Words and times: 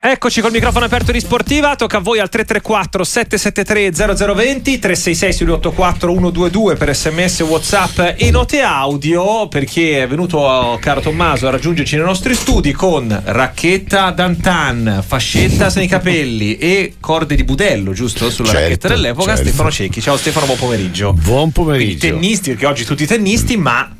Eccoci 0.00 0.40
col 0.40 0.52
microfono 0.52 0.84
aperto 0.84 1.10
di 1.10 1.18
Sportiva, 1.18 1.74
tocca 1.74 1.96
a 1.96 2.00
voi 2.00 2.20
al 2.20 2.28
334 2.28 3.02
773 3.02 3.90
0020 3.92 4.78
366 4.78 5.32
684 5.32 6.12
122 6.12 6.76
per 6.76 6.94
sms, 6.94 7.40
whatsapp 7.40 8.14
e 8.16 8.30
note 8.30 8.60
audio 8.60 9.48
perché 9.48 10.04
è 10.04 10.06
venuto 10.06 10.78
caro 10.80 11.00
Tommaso 11.00 11.48
a 11.48 11.50
raggiungerci 11.50 11.96
nei 11.96 12.04
nostri 12.04 12.36
studi 12.36 12.70
con 12.70 13.22
racchetta 13.24 14.12
d'antan, 14.12 15.02
fascetta 15.04 15.68
nei 15.74 15.88
capelli 15.88 16.58
e 16.58 16.94
corde 17.00 17.34
di 17.34 17.42
budello, 17.42 17.92
giusto? 17.92 18.30
Sulla 18.30 18.50
Certo, 18.50 18.62
racchetta 18.62 18.88
dell'epoca, 18.88 19.34
certo. 19.34 19.48
Stefano 19.48 19.70
Cecchi. 19.72 20.00
Ciao 20.00 20.16
Stefano, 20.16 20.46
buon 20.46 20.58
pomeriggio. 20.58 21.12
Buon 21.12 21.50
Quindi 21.50 21.52
pomeriggio. 21.52 22.06
tennisti, 22.06 22.50
perché 22.50 22.66
oggi 22.66 22.84
tutti 22.84 23.04
tennisti, 23.04 23.56
ma 23.56 23.96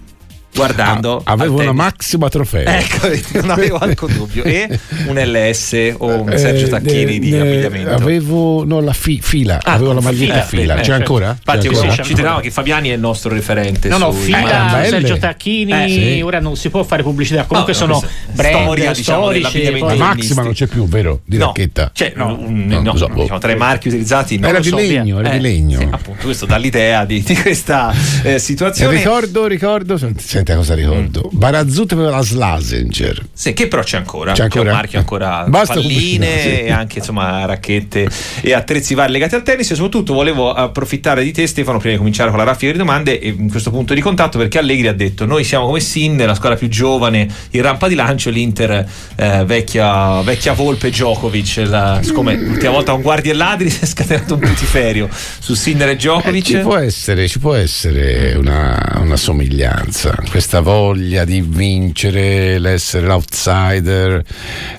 guardando... 0.54 1.20
Ah, 1.24 1.32
avevo 1.32 1.60
una 1.60 1.72
maxima 1.72 2.28
trofeo. 2.28 2.66
Ecco, 2.66 3.08
non 3.40 3.50
avevo 3.50 3.76
alcun 3.80 4.12
dubbio. 4.14 4.42
E 4.44 4.78
un 5.06 5.16
LS 5.18 5.94
o 5.98 6.22
un 6.22 6.32
Sergio 6.36 6.66
Eh, 6.66 6.68
Tacchini 6.68 7.18
di 7.18 7.30
ne- 7.30 7.40
abbigliamento. 7.40 7.90
Avevo 7.90 8.64
no, 8.64 8.80
la 8.80 8.92
fi- 8.92 9.20
fila, 9.22 9.60
Ah, 9.62 9.72
avevo 9.74 9.92
la 9.92 10.00
maglietta 10.00 10.42
fila, 10.42 10.62
fila. 10.62 10.74
bene, 10.74 10.86
C'è 10.86 10.92
eh, 10.92 10.94
ancora? 10.94 11.28
Infatti, 11.30 11.68
C'è 11.68 11.72
io 11.74 11.80
ancora? 11.82 12.02
ci 12.02 12.14
teniamo 12.14 12.40
che 12.40 12.50
Fabiani 12.50 12.88
è 12.90 12.94
il 12.94 13.00
nostro 13.00 13.32
referente. 13.32 13.88
No, 13.88 13.98
no, 13.98 14.10
sui- 14.12 14.22
fila 14.24 14.68
belle. 14.72 14.88
Sergio 14.88 15.18
Tacchini, 15.18 15.72
Eh, 15.84 15.88
sì. 15.88 16.20
ora 16.22 16.40
non 16.40 16.56
si 16.56 16.70
può 16.70 16.82
fare 16.82 17.02
pubblicità, 17.02 17.44
comunque 17.44 17.72
No, 17.74 17.78
sono 17.78 18.02
brand 18.32 18.62
storia, 18.62 18.92
diciamo, 18.92 19.20
storici. 19.22 19.40
dell'abbigliamento 19.40 19.86
poi- 19.86 19.96
maxima 19.98 20.42
non 20.42 20.52
c'è 20.52 20.66
più, 20.66 20.86
vero? 20.88 21.20
Di 21.24 21.36
No, 21.36 21.46
racchetta. 21.46 21.90
Cioè, 21.94 22.12
No. 22.16 22.34
un- 22.38 22.66
No, 22.68 22.80
no, 22.82 22.92
lo 22.92 22.98
so, 22.98 23.06
no, 23.08 23.14
diciamo, 23.22 23.38
tra 23.38 23.52
i 23.52 23.56
marchi 23.56 23.88
utilizzati 23.88 24.38
Era 24.42 24.58
di 24.60 24.70
legno, 24.70 25.20
era 25.20 25.30
Eh, 25.30 25.36
di 25.36 25.40
legno. 25.40 25.88
appunto, 25.90 26.24
questo 26.24 26.46
dà 26.46 26.56
l'idea 26.56 27.04
di, 27.04 27.22
questa 27.42 27.92
eh, 28.22 28.38
situazione. 28.38 28.96
ricordo, 28.96 29.46
ricordo, 29.46 29.96
senti 30.44 30.54
cosa 30.54 30.74
ricordo. 30.74 31.28
Barazzuto 31.32 31.94
aveva 31.94 32.10
la 32.10 32.22
Slazenger. 32.22 33.26
Sì, 33.32 33.52
che 33.52 33.68
però 33.68 33.82
c'è 33.82 33.96
ancora. 33.96 34.32
C'è 34.32 34.44
ancora? 34.44 34.70
un 34.70 34.76
marchio 34.76 34.98
ancora 34.98 35.44
Basta 35.48 35.74
palline 35.74 36.38
sì. 36.40 36.48
e 36.48 36.70
anche 36.70 36.98
insomma 36.98 37.44
racchette 37.44 38.08
e 38.40 38.52
attrezzi 38.52 38.94
vari 38.94 39.12
legati 39.12 39.34
al 39.34 39.42
tennis 39.42 39.70
e 39.70 39.74
soprattutto 39.74 40.12
volevo 40.14 40.52
approfittare 40.52 41.22
di 41.22 41.32
te 41.32 41.46
Stefano 41.46 41.78
prima 41.78 41.92
di 41.92 41.98
cominciare 41.98 42.30
con 42.30 42.38
la 42.38 42.44
raffica 42.44 42.72
di 42.72 42.78
domande 42.78 43.18
e 43.20 43.28
in 43.28 43.50
questo 43.50 43.70
punto 43.70 43.94
di 43.94 44.00
contatto 44.00 44.38
perché 44.38 44.58
Allegri 44.58 44.86
ha 44.88 44.92
detto 44.94 45.24
noi 45.26 45.44
siamo 45.44 45.66
come 45.66 45.80
Sin, 45.80 46.16
la 46.16 46.34
squadra 46.34 46.56
più 46.58 46.68
giovane, 46.68 47.28
in 47.50 47.62
rampa 47.62 47.88
di 47.88 47.94
lancio 47.94 48.30
l'Inter 48.30 48.88
eh, 49.16 49.44
vecchia, 49.44 50.20
vecchia 50.22 50.52
Volpe 50.52 50.90
Djokovic, 50.90 51.62
la, 51.66 52.00
siccome 52.02 52.34
l'ultima 52.36 52.72
volta 52.72 52.92
con 52.92 53.02
guardie 53.02 53.32
e 53.32 53.34
ladri 53.34 53.70
si 53.70 53.80
è 53.82 53.86
scatenato 53.86 54.34
un 54.34 54.40
putiferio 54.40 55.08
su 55.38 55.54
Sinner 55.54 55.88
e 55.88 55.92
Eh, 55.92 55.96
Djokovic. 55.96 56.44
ci 56.44 56.58
può 56.58 56.76
essere, 56.76 57.28
ci 57.28 57.38
può 57.38 57.54
essere 57.54 58.34
una, 58.34 58.98
una 59.02 59.16
somiglianza, 59.16 60.14
questa 60.28 60.60
voglia 60.60 61.24
di 61.24 61.40
vincere, 61.40 62.58
l'essere 62.58 63.06
l'outsider, 63.06 64.22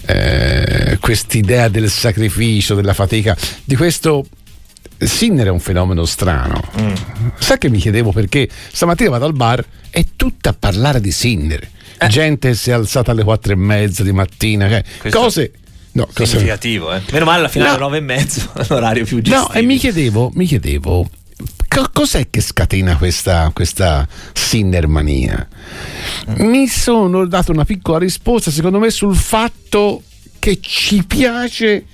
eh, 0.06 0.98
quest'idea 1.00 1.68
del 1.68 1.90
sacrificio, 1.90 2.76
della 2.76 2.94
fatica, 2.94 3.36
di 3.64 3.76
questo 3.76 4.26
Sinner 4.98 5.48
è 5.48 5.50
un 5.50 5.60
fenomeno 5.60 6.06
strano. 6.06 6.62
Mm. 6.80 6.94
Sai 7.40 7.58
che 7.58 7.70
mi 7.70 7.80
chiedevo 7.80 8.12
perché 8.12 8.50
stamattina 8.72 9.10
vado 9.10 9.26
al 9.26 9.34
bar 9.34 9.64
e 9.90 10.08
tutta 10.16 10.50
a 10.50 10.56
parlare 10.58 11.00
di 11.02 11.12
Sinner. 11.12 11.68
Eh. 11.98 12.08
Gente 12.08 12.54
si 12.54 12.70
è 12.70 12.74
alzata 12.74 13.12
alle 13.12 13.24
quattro 13.24 13.52
e 13.54 13.56
mezza 13.56 14.04
di 14.04 14.12
mattina, 14.12 14.68
Questo- 15.00 15.20
cose. 15.20 15.52
No, 15.92 16.08
significativo, 16.14 16.94
eh. 16.94 17.02
Meno 17.12 17.26
male 17.26 17.40
alla 17.40 17.48
finale 17.48 17.70
No. 17.72 17.76
alle 17.76 17.84
nove 17.86 17.98
e 17.98 18.02
mezzo, 18.02 18.52
l'orario 18.70 19.04
più 19.06 19.18
No, 19.18 19.22
gestibile. 19.24 19.60
e 19.60 19.62
mi 19.64 19.78
chiedevo, 19.78 20.32
mi 20.36 20.46
chiedevo 20.46 21.10
cos'è 22.00 22.28
che 22.30 22.42
scatena 22.42 22.98
questa, 22.98 23.52
questa 23.54 24.08
Sinnermania? 24.34 25.48
Mi 26.38 26.68
sono 26.68 27.26
dato 27.26 27.52
una 27.52 27.66
piccola 27.66 27.98
risposta, 27.98 28.52
secondo 28.52 28.80
me, 28.80 28.90
sul 28.90 29.16
fatto 29.16 30.04
che 30.40 30.60
ci 30.62 31.04
piace 31.06 31.86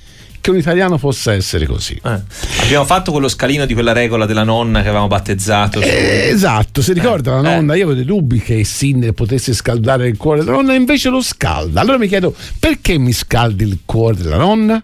che 0.41 0.51
un 0.51 0.57
italiano 0.57 0.99
possa 0.99 1.33
essere 1.33 1.65
così. 1.65 1.99
Eh, 2.03 2.21
Abbiamo 2.61 2.85
fatto 2.85 3.11
quello 3.11 3.27
scalino 3.27 3.65
di 3.65 3.73
quella 3.73 3.93
regola 3.93 4.27
della 4.27 4.43
nonna 4.43 4.81
che 4.83 4.89
avevamo 4.89 5.07
battezzato. 5.07 5.81
Eh, 5.81 6.29
esatto, 6.29 6.83
si 6.83 6.93
ricorda 6.93 7.39
la 7.39 7.39
eh. 7.39 7.55
nonna, 7.55 7.73
io 7.73 7.85
avevo 7.85 7.95
dei 7.95 8.05
dubbi 8.05 8.39
che 8.39 8.63
Sinner 8.63 9.13
potesse 9.13 9.53
scaldare 9.55 10.07
il 10.07 10.17
cuore 10.17 10.41
della 10.41 10.51
nonna, 10.51 10.75
invece 10.75 11.09
lo 11.09 11.21
scalda. 11.21 11.81
Allora 11.81 11.97
mi 11.97 12.07
chiedo 12.07 12.35
perché 12.59 12.99
mi 12.99 13.11
scaldi 13.11 13.63
il 13.63 13.79
cuore 13.85 14.17
della 14.17 14.37
nonna? 14.37 14.79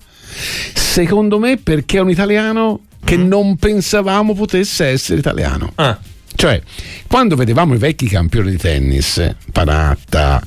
Secondo 0.73 1.37
me 1.37 1.57
perché 1.57 1.97
è 1.97 2.01
un 2.01 2.09
italiano 2.09 2.79
che 3.03 3.17
Mm. 3.17 3.27
non 3.27 3.55
pensavamo 3.57 4.33
potesse 4.33 4.85
essere 4.85 5.19
italiano. 5.19 5.71
Ah, 5.75 5.97
Cioè, 6.33 6.61
quando 7.07 7.35
vedevamo 7.35 7.73
i 7.73 7.77
vecchi 7.77 8.07
campioni 8.07 8.51
di 8.51 8.57
tennis, 8.57 9.21
Panatta, 9.51 10.41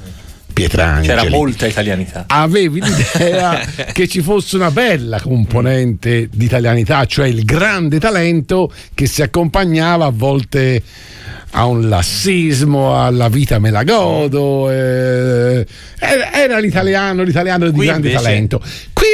Pietrangeli, 0.53 1.07
c'era 1.07 1.29
molta 1.31 1.67
italianità. 1.67 2.25
avevi 2.29 2.81
l'idea 2.81 3.59
che 3.93 4.07
ci 4.09 4.21
fosse 4.23 4.57
una 4.57 4.71
bella 4.71 5.21
componente 5.21 6.29
di 6.33 6.45
italianità, 6.45 7.05
cioè 7.07 7.27
il 7.27 7.45
grande 7.45 7.99
talento 8.01 8.73
che 8.95 9.07
si 9.07 9.21
accompagnava 9.23 10.07
a 10.07 10.11
volte 10.13 10.83
a 11.57 11.67
un 11.67 11.89
lassismo, 11.89 13.01
alla 13.01 13.29
vita 13.29 13.59
me 13.61 13.71
la 13.71 13.85
godo. 13.85 14.71
eh, 14.71 15.65
era, 16.01 16.59
l'italiano, 16.59 17.23
l'italiano 17.23 17.67
di 17.67 17.73
Qui 17.73 17.87
grande 17.87 18.09
invece- 18.09 18.25
talento. 18.25 18.63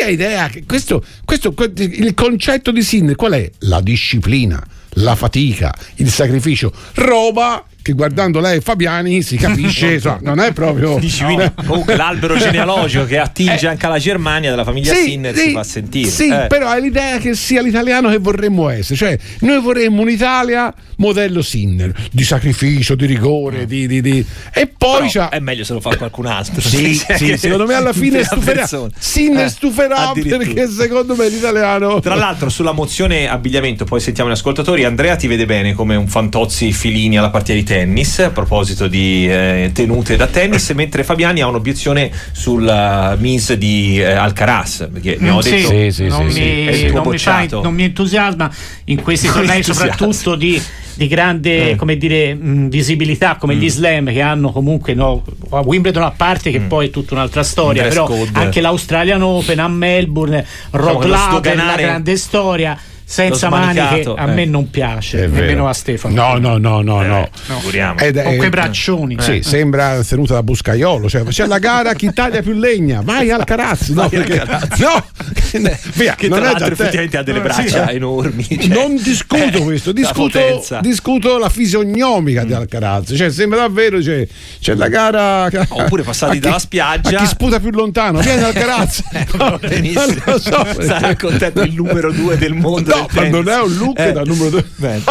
Hai 0.03 0.13
idea 0.15 0.49
che 0.49 0.65
questo, 0.67 1.05
questo- 1.25 1.53
que- 1.53 1.73
il 1.77 2.15
concetto 2.15 2.71
di 2.71 2.83
Sinner 2.83 3.17
qual 3.17 3.33
è? 3.33 3.51
La 3.61 3.81
disciplina, 3.81 4.65
la 4.95 5.15
fatica, 5.15 5.75
il 5.97 6.11
sacrificio, 6.11 6.73
roba 6.95 7.65
che 7.91 7.97
guardando 7.97 8.41
lei 8.41 8.59
e 8.59 8.61
Fabiani 8.61 9.23
si 9.23 9.37
capisce, 9.37 9.95
insomma, 9.95 10.19
non 10.23 10.41
è 10.41 10.53
proprio 10.53 10.99
Dici, 11.01 11.25
quindi, 11.25 11.51
comunque 11.67 11.97
l'albero 11.97 12.37
genealogico 12.39 13.05
che 13.05 13.19
attinge 13.19 13.67
Eh. 13.67 13.69
anche 13.69 13.87
alla 13.87 13.99
Germania 13.99 14.51
della 14.51 14.65
famiglia 14.65 14.95
Sinner 14.95 15.35
si 15.37 15.53
fa 15.53 15.63
sentire. 15.63 16.09
Sì, 16.11 16.29
Eh. 16.29 16.47
però 16.49 16.69
hai 16.69 16.81
l'idea 16.83 17.19
che 17.19 17.35
sia 17.35 17.63
l'italiano 17.63 18.09
che 18.11 18.19
vorremmo 18.19 18.69
essere. 18.69 18.97
Cioè, 18.97 19.19
noi 19.41 19.61
vorremmo 19.61 20.03
un'Italia 20.03 20.73
modello 20.97 21.41
Sinner, 21.41 21.93
di 22.13 22.25
sacrificio, 22.25 22.95
di 22.95 23.07
rigore, 23.07 23.65
di, 23.67 23.87
di- 23.87 24.03
di- 24.03 24.25
E 24.53 24.67
poi 24.67 25.09
Però 25.11 25.31
è 25.31 25.39
meglio 25.39 25.65
se 25.65 25.73
lo 25.73 25.81
fa 25.81 25.97
qualcun 25.97 26.27
altro. 26.27 26.61
Sì, 26.61 26.95
Cioè, 26.97 27.17
sì, 27.17 27.37
secondo 27.39 27.67
me 27.67 27.75
alla 27.75 27.93
fine 27.95 28.23
stuferà. 28.23 28.59
persona. 28.61 28.91
Sinner 28.99 29.47
Eh, 29.47 29.49
stuferà 29.49 30.13
perché 30.13 30.69
secondo 30.69 31.17
me 31.17 31.29
l'italiano. 31.29 32.01
Tra 32.01 32.15
l'altro, 32.15 32.49
sulla 32.51 32.73
mozione 32.73 33.29
abbigliamento, 33.29 33.85
poi 33.85 34.01
sentiamo 34.01 34.29
gli 34.29 34.35
ascoltatori. 34.35 34.85
Andrea 34.85 35.17
ti 35.17 35.27
vede 35.27 35.47
bene 35.47 35.73
come 35.73 35.97
un 35.97 36.07
fantozzi 36.07 36.71
filini 36.73 37.17
alla 37.17 37.31
partita 37.31 37.55
di 37.55 37.65
tennis. 37.81 38.19
A 38.21 38.31
proposito 38.31 38.87
di 38.87 39.27
eh, 39.29 39.71
tenute 39.73 40.17
da 40.17 40.27
tennis, 40.27 40.71
mentre 40.77 41.03
Fabiani 41.05 41.41
ha 41.41 41.47
un'obiezione 41.47 42.11
sulla 42.33 43.17
Miss 43.19 43.53
di 43.55 43.99
eh, 44.01 44.13
Alcaraz. 44.13 44.89
Perché 44.93 45.17
mi 45.19 45.31
ho 45.31 45.37
Mm, 45.37 45.39
sì, 45.41 45.51
detto. 45.51 45.69
Sì, 45.69 45.91
sì, 45.91 46.07
non, 46.09 46.31
sì, 46.31 46.41
mi, 46.41 46.75
sì. 46.75 46.87
Tuo 46.87 47.03
non 47.03 47.09
mi 47.13 47.19
fa- 47.19 47.47
non 47.63 47.75
mi 47.75 47.83
entusiasma 47.85 48.51
in 48.85 49.03
questi 49.03 49.29
tornei, 49.29 49.63
soprattutto 49.63 50.35
di, 50.35 50.61
di 50.95 51.07
grande 51.09 51.71
Eh. 51.71 51.77
come 51.77 51.97
dire, 51.97 52.35
mh, 52.35 52.69
visibilità 52.69 53.37
come 53.37 53.55
Mm. 53.55 53.59
gli 53.61 53.71
slam 53.71 54.13
che 54.13 54.21
hanno 54.21 54.53
comunque 54.53 54.95
no, 54.95 55.25
a 55.51 55.61
Wimbledon 55.61 56.03
a 56.03 56.11
parte 56.11 56.51
che 56.51 56.61
Mm. 56.61 56.67
poi 56.69 56.87
è 56.89 56.91
tutta 56.91 57.15
un'altra 57.15 57.43
storia, 57.43 57.85
però 57.89 58.05
code. 58.07 58.31
anche 58.33 58.61
l'Australian 58.61 59.23
Open 59.23 59.59
a 59.59 59.69
Melbourne, 59.69 60.45
Diciamo 60.71 60.93
Rod 60.93 61.03
lo 61.05 61.09
Laver, 61.09 61.57
la 61.57 61.75
grande 61.77 62.17
storia 62.17 62.79
senza 63.11 63.49
maniche 63.49 64.05
a 64.17 64.23
eh. 64.31 64.33
me 64.33 64.45
non 64.45 64.71
piace, 64.71 65.19
È 65.25 65.27
nemmeno 65.27 65.47
vero. 65.47 65.69
a 65.69 65.73
Stefano. 65.73 66.15
No, 66.15 66.39
no, 66.39 66.59
no, 66.59 66.81
no, 66.81 67.03
no. 67.03 67.25
Eh, 67.25 67.31
figuriamo. 67.33 67.99
Ed 67.99 68.17
è- 68.17 68.23
Con 68.23 68.37
quei 68.37 68.47
eh, 68.47 68.51
braccioni. 68.51 69.17
Sì, 69.19 69.39
Eh. 69.39 69.43
sembra 69.43 70.01
tenuta 70.05 70.35
da 70.35 70.43
Buscaiolo. 70.45 71.09
Cioè, 71.09 71.25
c'è 71.25 71.47
la 71.47 71.59
gara 71.59 71.93
chi 71.95 72.13
taglia 72.13 72.41
più 72.41 72.53
legna. 72.53 73.01
Vai 73.03 73.31
al 73.33 73.43
carazzo. 73.45 73.93
No, 73.95 74.09
Vai 74.09 74.21
al 74.21 74.25
perché, 74.27 74.41
Alcaraz. 74.41 74.79
no, 74.79 75.07
via, 75.95 76.15
che 76.15 76.29
non 76.29 76.39
tra 76.39 76.49
è 76.49 76.53
l'altro 76.53 76.73
effettivamente 76.73 77.17
ha 77.17 77.23
delle 77.25 77.39
Eh, 77.39 77.43
braccia 77.43 77.89
sì. 77.89 77.95
enormi. 77.97 78.45
cioè, 78.49 78.67
non 78.69 78.95
discuto 79.03 79.43
eh, 79.59 79.63
questo, 79.65 79.89
la 79.93 79.95
discuto, 80.01 80.39
potenza. 80.39 80.81
discuto 80.81 81.39
la 81.39 81.49
fisionomica 81.49 82.45
di 82.45 82.53
Alcaraz. 82.53 83.13
Cioè, 83.17 83.31
sembra 83.31 83.59
davvero 83.61 84.01
cioè, 84.01 84.25
c'è 84.61 84.75
la 84.75 84.87
gara. 84.89 85.49
Oppure 85.69 86.05
passati 86.05 86.35
chi- 86.39 86.39
dalla 86.39 86.59
spiaggia. 86.61 87.19
Chi 87.19 87.27
sputa 87.27 87.59
più 87.59 87.71
lontano, 87.71 88.21
vieni 88.21 88.43
Alcaraz. 88.43 89.03
Va 89.35 89.59
benissimo. 89.61 90.39
Sarà 90.39 91.17
contento 91.17 91.63
il 91.63 91.73
numero 91.75 92.13
due 92.13 92.37
del 92.39 92.55
mondo. 92.55 93.00
No, 93.01 93.09
ma 93.13 93.29
non 93.29 93.49
è 93.49 93.61
un 93.61 93.77
look 93.77 93.99
Eh. 93.99 94.13
da 94.13 94.23
numero 94.23 94.51
due. 94.51 94.65
Bene. 94.77 95.03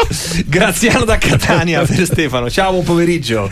Graziano 0.45 1.05
da 1.05 1.17
Catania 1.17 1.83
per 1.85 2.05
Stefano. 2.05 2.49
Ciao, 2.49 2.71
buon 2.71 2.83
pomeriggio. 2.83 3.51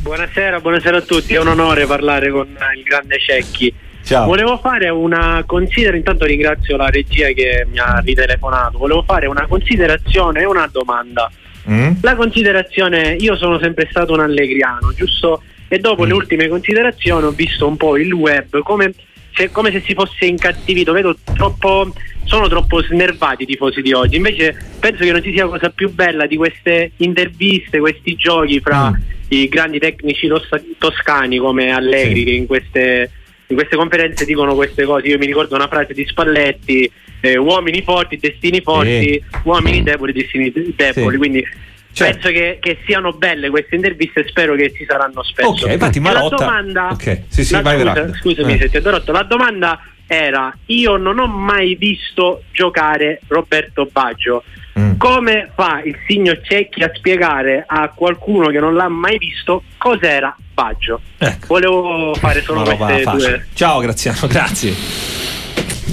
Buonasera, 0.00 0.60
buonasera 0.60 0.98
a 0.98 1.00
tutti, 1.00 1.34
è 1.34 1.40
un 1.40 1.48
onore 1.48 1.84
parlare 1.86 2.30
con 2.30 2.46
il 2.46 2.82
grande 2.84 3.18
Cecchi. 3.18 3.72
Ciao. 4.04 4.26
Volevo 4.26 4.58
fare 4.58 4.88
una 4.88 5.42
considerazione, 5.44 5.96
intanto 5.96 6.24
ringrazio 6.26 6.76
la 6.76 6.88
regia 6.88 7.26
che 7.32 7.66
mi 7.68 7.78
ha 7.80 8.00
ritelefonato, 8.04 8.78
volevo 8.78 9.02
fare 9.02 9.26
una 9.26 9.46
considerazione 9.48 10.42
e 10.42 10.44
una 10.44 10.68
domanda. 10.70 11.28
Mm? 11.68 11.94
La 12.02 12.14
considerazione, 12.14 13.16
io 13.18 13.36
sono 13.36 13.58
sempre 13.58 13.88
stato 13.90 14.12
un 14.12 14.20
allegriano, 14.20 14.92
giusto? 14.94 15.42
E 15.66 15.78
dopo 15.80 16.04
le 16.04 16.12
ultime 16.12 16.46
considerazioni 16.46 17.26
ho 17.26 17.32
visto 17.32 17.66
un 17.66 17.76
po' 17.76 17.96
il 17.96 18.12
web 18.12 18.60
come 18.62 18.92
se, 19.34 19.50
come 19.50 19.72
se 19.72 19.82
si 19.84 19.92
fosse 19.94 20.24
incattivito, 20.26 20.92
vedo 20.92 21.16
troppo, 21.34 21.92
sono 22.26 22.48
troppo 22.48 22.82
snervati 22.82 23.44
i 23.44 23.46
tifosi 23.46 23.80
di 23.82 23.92
oggi, 23.92 24.16
invece 24.16 24.54
penso 24.78 25.02
che 25.04 25.12
non 25.12 25.22
ci 25.22 25.32
sia 25.32 25.46
cosa 25.46 25.70
più 25.70 25.90
bella 25.92 26.26
di 26.26 26.36
queste 26.36 26.92
interviste, 26.98 27.78
questi 27.78 28.14
giochi 28.16 28.60
fra 28.60 28.90
Mm. 28.90 28.94
i 29.28 29.48
grandi 29.48 29.78
tecnici 29.78 30.28
tos- 30.28 30.48
toscani 30.78 31.38
come 31.38 31.70
Allegri 31.72 32.18
Sì. 32.20 32.24
che 32.24 32.30
in 32.32 32.46
queste 32.46 33.10
in 33.48 33.54
queste 33.54 33.76
conferenze 33.76 34.24
dicono 34.24 34.56
queste 34.56 34.82
cose. 34.84 35.06
Io 35.06 35.18
mi 35.18 35.26
ricordo 35.26 35.54
una 35.54 35.68
frase 35.68 35.94
di 35.94 36.04
Spalletti: 36.04 36.90
eh, 37.20 37.36
uomini 37.38 37.80
forti, 37.82 38.16
destini 38.16 38.60
forti, 38.60 39.22
uomini 39.44 39.84
deboli, 39.84 40.12
destini 40.12 40.50
de- 40.50 40.72
deboli. 40.74 41.12
Sì. 41.12 41.16
Quindi 41.16 41.46
Certo. 41.92 42.12
penso 42.12 42.28
che, 42.36 42.58
che 42.60 42.78
siano 42.84 43.12
belle 43.12 43.48
queste 43.48 43.76
interviste 43.76 44.20
e 44.20 44.28
spero 44.28 44.56
che 44.56 44.72
ci 44.74 44.84
saranno 44.84 45.22
spesso. 45.22 45.48
Ok, 45.48 45.70
infatti 45.70 46.00
Marotta- 46.00 46.36
la 46.36 46.44
domanda, 46.44 46.88
ok, 46.90 47.22
sì, 47.28 47.44
sì, 47.44 47.52
la- 47.52 47.60
vai, 47.62 47.78
scusa- 47.78 48.14
scusami 48.14 48.52
Eh. 48.54 48.58
se 48.58 48.68
ti 48.68 48.74
ho 48.74 48.78
interrotto, 48.78 49.12
la 49.12 49.22
domanda 49.22 49.80
era: 50.06 50.56
io 50.66 50.96
non 50.96 51.18
ho 51.18 51.26
mai 51.26 51.74
visto 51.74 52.42
giocare 52.52 53.20
Roberto 53.28 53.88
Baggio. 53.90 54.42
Mm. 54.78 54.96
Come 54.98 55.50
fa 55.54 55.80
il 55.82 55.96
signor 56.06 56.40
Cecchi 56.42 56.82
a 56.82 56.90
spiegare 56.94 57.64
a 57.66 57.88
qualcuno 57.94 58.48
che 58.48 58.58
non 58.60 58.74
l'ha 58.74 58.88
mai 58.88 59.16
visto 59.16 59.62
cos'era 59.78 60.36
Baggio? 60.52 61.00
Ecco. 61.16 61.46
Volevo 61.46 62.14
fare 62.14 62.42
solo 62.42 62.62
queste 62.62 63.02
due. 63.10 63.46
Ciao 63.54 63.80
Graziano, 63.80 64.26
grazie. 64.28 64.74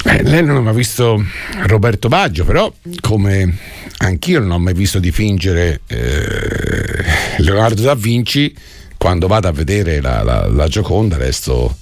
Eh, 0.06 0.24
lei 0.24 0.44
non 0.44 0.58
ha 0.58 0.62
mai 0.62 0.74
visto 0.74 1.24
Roberto 1.68 2.10
Baggio, 2.10 2.44
però 2.44 2.70
come 3.00 3.58
anch'io 4.00 4.40
non 4.42 4.52
ho 4.52 4.60
mai 4.60 4.74
visto 4.74 5.00
dipingere 5.00 5.80
eh, 5.88 7.04
Leonardo 7.38 7.82
da 7.84 7.96
Vinci, 7.96 8.54
quando 8.98 9.28
vado 9.28 9.48
a 9.48 9.52
vedere 9.54 10.02
la, 10.02 10.22
la- 10.24 10.48
la 10.50 10.68
Gioconda 10.68 11.16
resto 11.16 11.78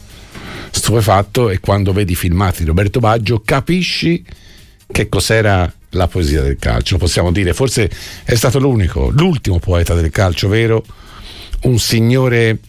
stupefatto 0.71 1.49
e 1.49 1.59
quando 1.59 1.93
vedi 1.93 2.13
i 2.13 2.15
filmati 2.15 2.59
di 2.59 2.65
Roberto 2.65 2.99
Baggio 2.99 3.41
capisci 3.43 4.23
che 4.91 5.09
cos'era 5.09 5.71
la 5.91 6.07
poesia 6.07 6.41
del 6.41 6.57
calcio. 6.57 6.97
Possiamo 6.97 7.31
dire, 7.31 7.53
forse 7.53 7.89
è 8.23 8.35
stato 8.35 8.59
l'unico, 8.59 9.09
l'ultimo 9.09 9.59
poeta 9.59 9.93
del 9.93 10.09
calcio 10.09 10.47
vero, 10.47 10.83
un 11.63 11.77
signore 11.79 12.59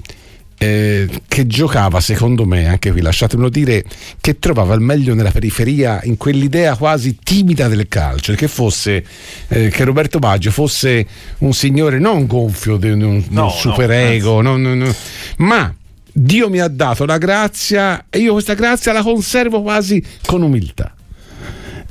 eh, 0.59 1.09
che 1.27 1.47
giocava, 1.47 2.01
secondo 2.01 2.45
me, 2.45 2.69
anche 2.69 2.93
qui 2.93 3.01
lasciatemelo 3.01 3.49
dire, 3.49 3.85
che 4.21 4.39
trovava 4.39 4.75
il 4.75 4.81
meglio 4.81 5.15
nella 5.15 5.33
periferia, 5.33 6.01
in 6.05 6.17
quell'idea 6.17 6.77
quasi 6.77 7.19
timida 7.23 7.67
del 7.67 7.89
calcio, 7.89 8.33
che 8.35 8.47
fosse 8.47 9.05
eh, 9.49 9.69
che 9.71 9.85
Roberto 9.85 10.19
Baggio 10.21 10.53
fosse 10.53 11.05
un 11.39 11.53
signore 11.53 11.99
non 11.99 12.27
gonfio 12.27 12.77
di 12.77 12.91
un, 12.91 13.03
un 13.03 13.25
No, 13.31 13.43
no, 13.43 13.51
superego, 13.51 14.41
no, 14.41 14.57
no, 14.57 14.75
no, 14.75 14.95
ma 15.39 15.75
Dio 16.13 16.51
mi 16.51 16.61
ha 16.61 16.69
dato 16.69 17.07
la 17.07 17.19
grazia 17.19 18.07
e 18.11 18.19
io 18.19 18.33
questa 18.33 18.55
grazia 18.55 18.93
la 18.93 19.03
conservo 19.03 19.63
quasi 19.63 20.05
con 20.27 20.43
umiltà. 20.43 20.95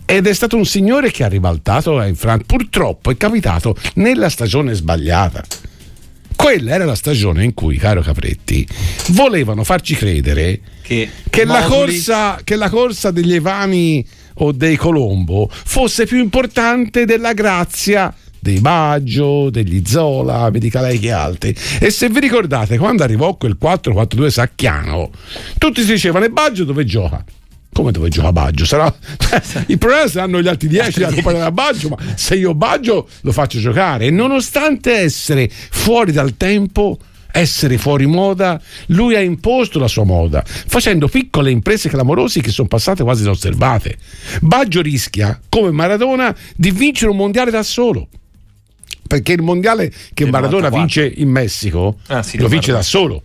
Ed 0.06 0.27
è 0.27 0.33
stato 0.33 0.57
un 0.57 0.65
signore 0.65 1.09
che 1.09 1.23
ha 1.23 1.27
ribaltato 1.27 2.01
in 2.03 2.15
Francia. 2.15 2.45
Purtroppo 2.45 3.12
è 3.12 3.18
capitato 3.18 3.75
nella 3.95 4.29
stagione 4.29 4.73
sbagliata. 4.73 5.44
Quella 6.35 6.73
era 6.73 6.85
la 6.85 6.95
stagione 6.95 7.44
in 7.44 7.53
cui, 7.53 7.77
caro 7.77 8.01
Capretti, 8.01 8.68
volevano 9.09 9.63
farci 9.63 9.95
credere 9.95 10.59
Che, 10.81 11.09
che 11.29 11.45
la, 11.45 11.62
corsa, 11.63 12.39
che 12.44 12.56
la 12.56 12.69
corsa 12.69 13.12
degli 13.12 13.33
Evani 13.33 14.06
o 14.35 14.51
dei 14.51 14.75
Colombo 14.75 15.50
fosse 15.51 16.06
più 16.06 16.19
importante 16.19 17.06
della 17.06 17.33
grazia 17.33 18.13
dei 18.41 18.59
Baggio, 18.59 19.51
degli 19.51 19.83
Zola, 19.85 20.49
mi 20.49 20.59
dica 20.59 20.81
lei 20.81 20.97
che 20.97 21.11
altri. 21.11 21.55
E 21.79 21.91
se 21.91 22.09
vi 22.09 22.19
ricordate, 22.19 22.77
quando 22.77 23.03
arrivò 23.03 23.35
quel 23.35 23.55
4-4-2 23.61 24.27
sacchiano, 24.27 25.11
tutti 25.57 25.83
si 25.83 25.93
dicevano: 25.93 26.25
e 26.25 26.29
Baggio 26.29 26.63
dove 26.63 26.83
gioca? 26.83 27.23
Come 27.71 27.91
dove 27.91 28.09
gioca 28.09 28.33
Baggio? 28.33 28.65
Sarà... 28.65 28.93
Il 29.67 29.77
problema 29.77 30.07
saranno 30.07 30.41
gli 30.41 30.47
altri 30.47 30.67
10 30.67 30.99
da 30.99 31.07
accompagnare 31.07 31.45
a 31.45 31.51
Baggio, 31.51 31.89
ma 31.89 31.97
se 32.15 32.35
io 32.35 32.53
Baggio 32.53 33.07
lo 33.21 33.31
faccio 33.31 33.59
giocare. 33.59 34.07
E 34.07 34.09
nonostante 34.09 34.91
essere 34.91 35.49
fuori 35.49 36.11
dal 36.11 36.35
tempo, 36.35 36.97
essere 37.31 37.77
fuori 37.77 38.07
moda, 38.07 38.59
lui 38.87 39.15
ha 39.15 39.21
imposto 39.21 39.79
la 39.79 39.87
sua 39.87 40.03
moda, 40.03 40.44
facendo 40.45 41.07
piccole 41.07 41.51
imprese 41.51 41.89
clamorose 41.89 42.41
che 42.41 42.49
sono 42.49 42.67
passate 42.67 43.03
quasi 43.03 43.21
inosservate. 43.21 43.97
Baggio 44.41 44.81
rischia, 44.81 45.39
come 45.47 45.71
Maradona, 45.71 46.35
di 46.55 46.71
vincere 46.71 47.11
un 47.11 47.17
mondiale 47.17 47.51
da 47.51 47.63
solo. 47.63 48.09
Perché 49.15 49.33
il 49.33 49.41
mondiale 49.41 49.91
che 50.13 50.25
Maradona 50.25 50.69
94. 50.69 50.79
vince 50.79 51.21
in 51.21 51.29
Messico 51.29 51.97
Ah, 52.07 52.23
sì, 52.23 52.37
lo 52.37 52.47
vince 52.47 52.71
da 52.71 52.81
solo. 52.81 53.23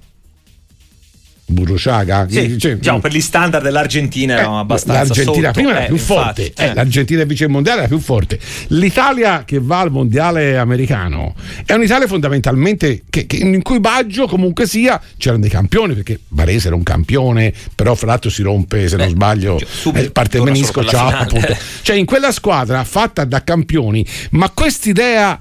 Burro 1.49 1.79
Ciaga? 1.79 2.27
Sì, 2.29 2.59
Cioè, 2.59 2.77
diciamo, 2.79 2.99
per 2.99 3.13
gli 3.13 3.21
standard 3.21 3.63
dell'Argentina 3.63 4.35
erano 4.37 4.57
eh, 4.57 4.61
abbastanza 4.63 5.03
L'Argentina 5.15 5.47
sotto. 5.47 5.53
prima 5.61 5.71
era 5.71 5.83
Eh, 5.85 5.87
più 5.87 5.95
infatti, 5.95 6.43
forte, 6.43 6.53
eh. 6.65 6.67
eh, 6.71 6.75
l'Argentina 6.75 7.23
vince 7.23 7.45
il 7.45 7.51
mondiale 7.51 7.79
era 7.79 7.87
più 7.87 8.01
forte. 8.01 8.41
L'Italia 8.69 9.45
che 9.45 9.61
va 9.63 9.79
al 9.79 9.93
mondiale 9.93 10.59
americano 10.59 11.37
è 11.65 11.73
un'Italia 11.75 12.09
fondamentalmente 12.09 13.03
che- 13.09 13.27
che- 13.27 13.37
in 13.37 13.63
cui 13.63 13.79
Baggio 13.79 14.27
comunque 14.27 14.67
sia 14.67 15.01
c'erano 15.17 15.43
dei 15.43 15.51
campioni 15.51 15.95
perché 15.95 16.19
Varese 16.31 16.67
era 16.67 16.75
un 16.75 16.83
campione, 16.83 17.53
però 17.77 17.95
fra 17.95 18.09
l'altro 18.09 18.29
si 18.29 18.43
rompe 18.43 18.89
se 18.89 18.97
non 18.97 19.07
Beh, 19.07 19.13
sbaglio 19.13 19.61
subito 19.65 20.05
eh, 20.07 20.11
parte 20.11 20.39
il 20.39 20.43
menisco, 20.43 20.85
ciao. 20.85 21.27
Cioè 21.83 21.95
in 21.95 22.07
quella 22.07 22.33
squadra 22.33 22.83
fatta 22.83 23.25
da 23.25 23.45
campioni, 23.45 24.05
ma 24.31 24.51
quest'idea 24.51 25.39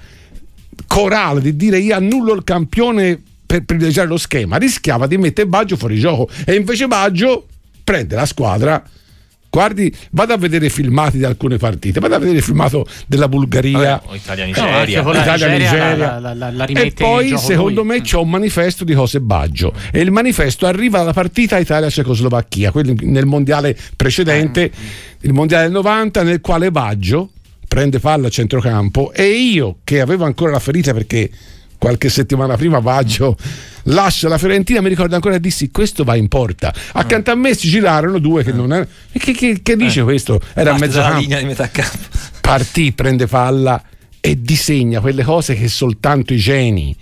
corale 0.87 1.41
di 1.41 1.55
dire 1.55 1.79
io 1.79 1.95
annullo 1.95 2.33
il 2.33 2.43
campione 2.43 3.19
per 3.45 3.63
privilegiare 3.63 4.07
lo 4.07 4.17
schema 4.17 4.57
rischiava 4.57 5.07
di 5.07 5.17
mettere 5.17 5.47
Baggio 5.47 5.77
fuori 5.77 5.97
gioco 5.99 6.29
e 6.45 6.55
invece 6.55 6.87
Baggio 6.87 7.47
prende 7.83 8.15
la 8.15 8.25
squadra 8.25 8.83
guardi 9.49 9.93
vado 10.11 10.33
a 10.33 10.37
vedere 10.37 10.65
i 10.65 10.69
filmati 10.69 11.17
di 11.17 11.23
alcune 11.23 11.55
partite 11.57 11.99
vado 12.01 12.15
a 12.15 12.19
vedere 12.19 12.37
il 12.39 12.43
filmato 12.43 12.85
della 13.07 13.29
Bulgaria 13.29 14.01
Vabbè, 14.03 14.07
o 14.07 14.15
Italia 14.15 14.43
No, 14.43 14.49
Nigeria. 14.49 14.77
anche 14.79 15.01
con 15.01 15.13
la 15.13 15.21
Italia, 15.21 15.47
Nigeria 15.47 15.71
Nigeria. 15.87 16.19
la- 16.19 16.19
la- 16.19 16.33
la- 16.33 16.51
la 16.51 16.65
e 16.65 16.91
poi 16.91 17.37
secondo 17.37 17.81
lui. 17.83 17.89
me 17.95 18.01
c'è 18.01 18.17
un 18.17 18.29
manifesto 18.29 18.83
di 18.83 18.93
cose 18.93 19.21
Baggio 19.21 19.71
e 19.93 20.01
il 20.01 20.11
manifesto 20.11 20.65
arriva 20.65 20.97
dalla 20.97 21.13
partita 21.13 21.57
Italia-Cecoslovacchia 21.57 22.71
nel 23.03 23.25
mondiale 23.25 23.77
precedente 23.95 24.69
il 25.21 25.31
mondiale 25.31 25.63
del 25.65 25.71
90 25.73 26.23
nel 26.23 26.41
quale 26.41 26.69
Baggio 26.71 27.29
prende 27.75 27.99
palla 27.99 28.27
a 28.27 28.29
centrocampo 28.29 29.11
e 29.11 29.27
io 29.27 29.79
che 29.83 29.99
avevo 29.99 30.23
ancora 30.23 30.49
la 30.51 30.59
ferita 30.59 30.93
perché 30.93 31.29
qualche 31.77 32.07
settimana 32.07 32.55
prima 32.55 32.79
Baggio 32.79 33.35
lascia 33.83 34.29
la 34.29 34.37
Fiorentina 34.37 34.79
mi 34.79 34.87
ricordo 34.87 35.15
ancora 35.15 35.37
dissi 35.39 35.71
questo 35.71 36.05
va 36.05 36.15
in 36.15 36.29
porta. 36.29 36.73
Accanto 36.93 37.31
a 37.31 37.35
me 37.35 37.53
si 37.53 37.67
girarono 37.67 38.19
due 38.19 38.45
che 38.45 38.53
non 38.53 38.71
erano 38.71 38.87
che, 39.11 39.33
che- 39.33 39.59
che 39.61 39.75
dice 39.75 40.03
questo? 40.03 40.39
Era 40.53 40.73
a 40.73 40.77
campo. 40.79 41.19
linea 41.19 41.39
di 41.39 41.45
metà 41.47 41.69
campo. 41.69 41.97
partì, 42.39 42.93
prende 42.93 43.27
palla 43.27 43.83
e 44.21 44.41
disegna 44.41 45.01
quelle 45.01 45.23
cose 45.25 45.53
che 45.55 45.67
soltanto 45.67 46.31
i 46.31 46.37
geni, 46.37 46.95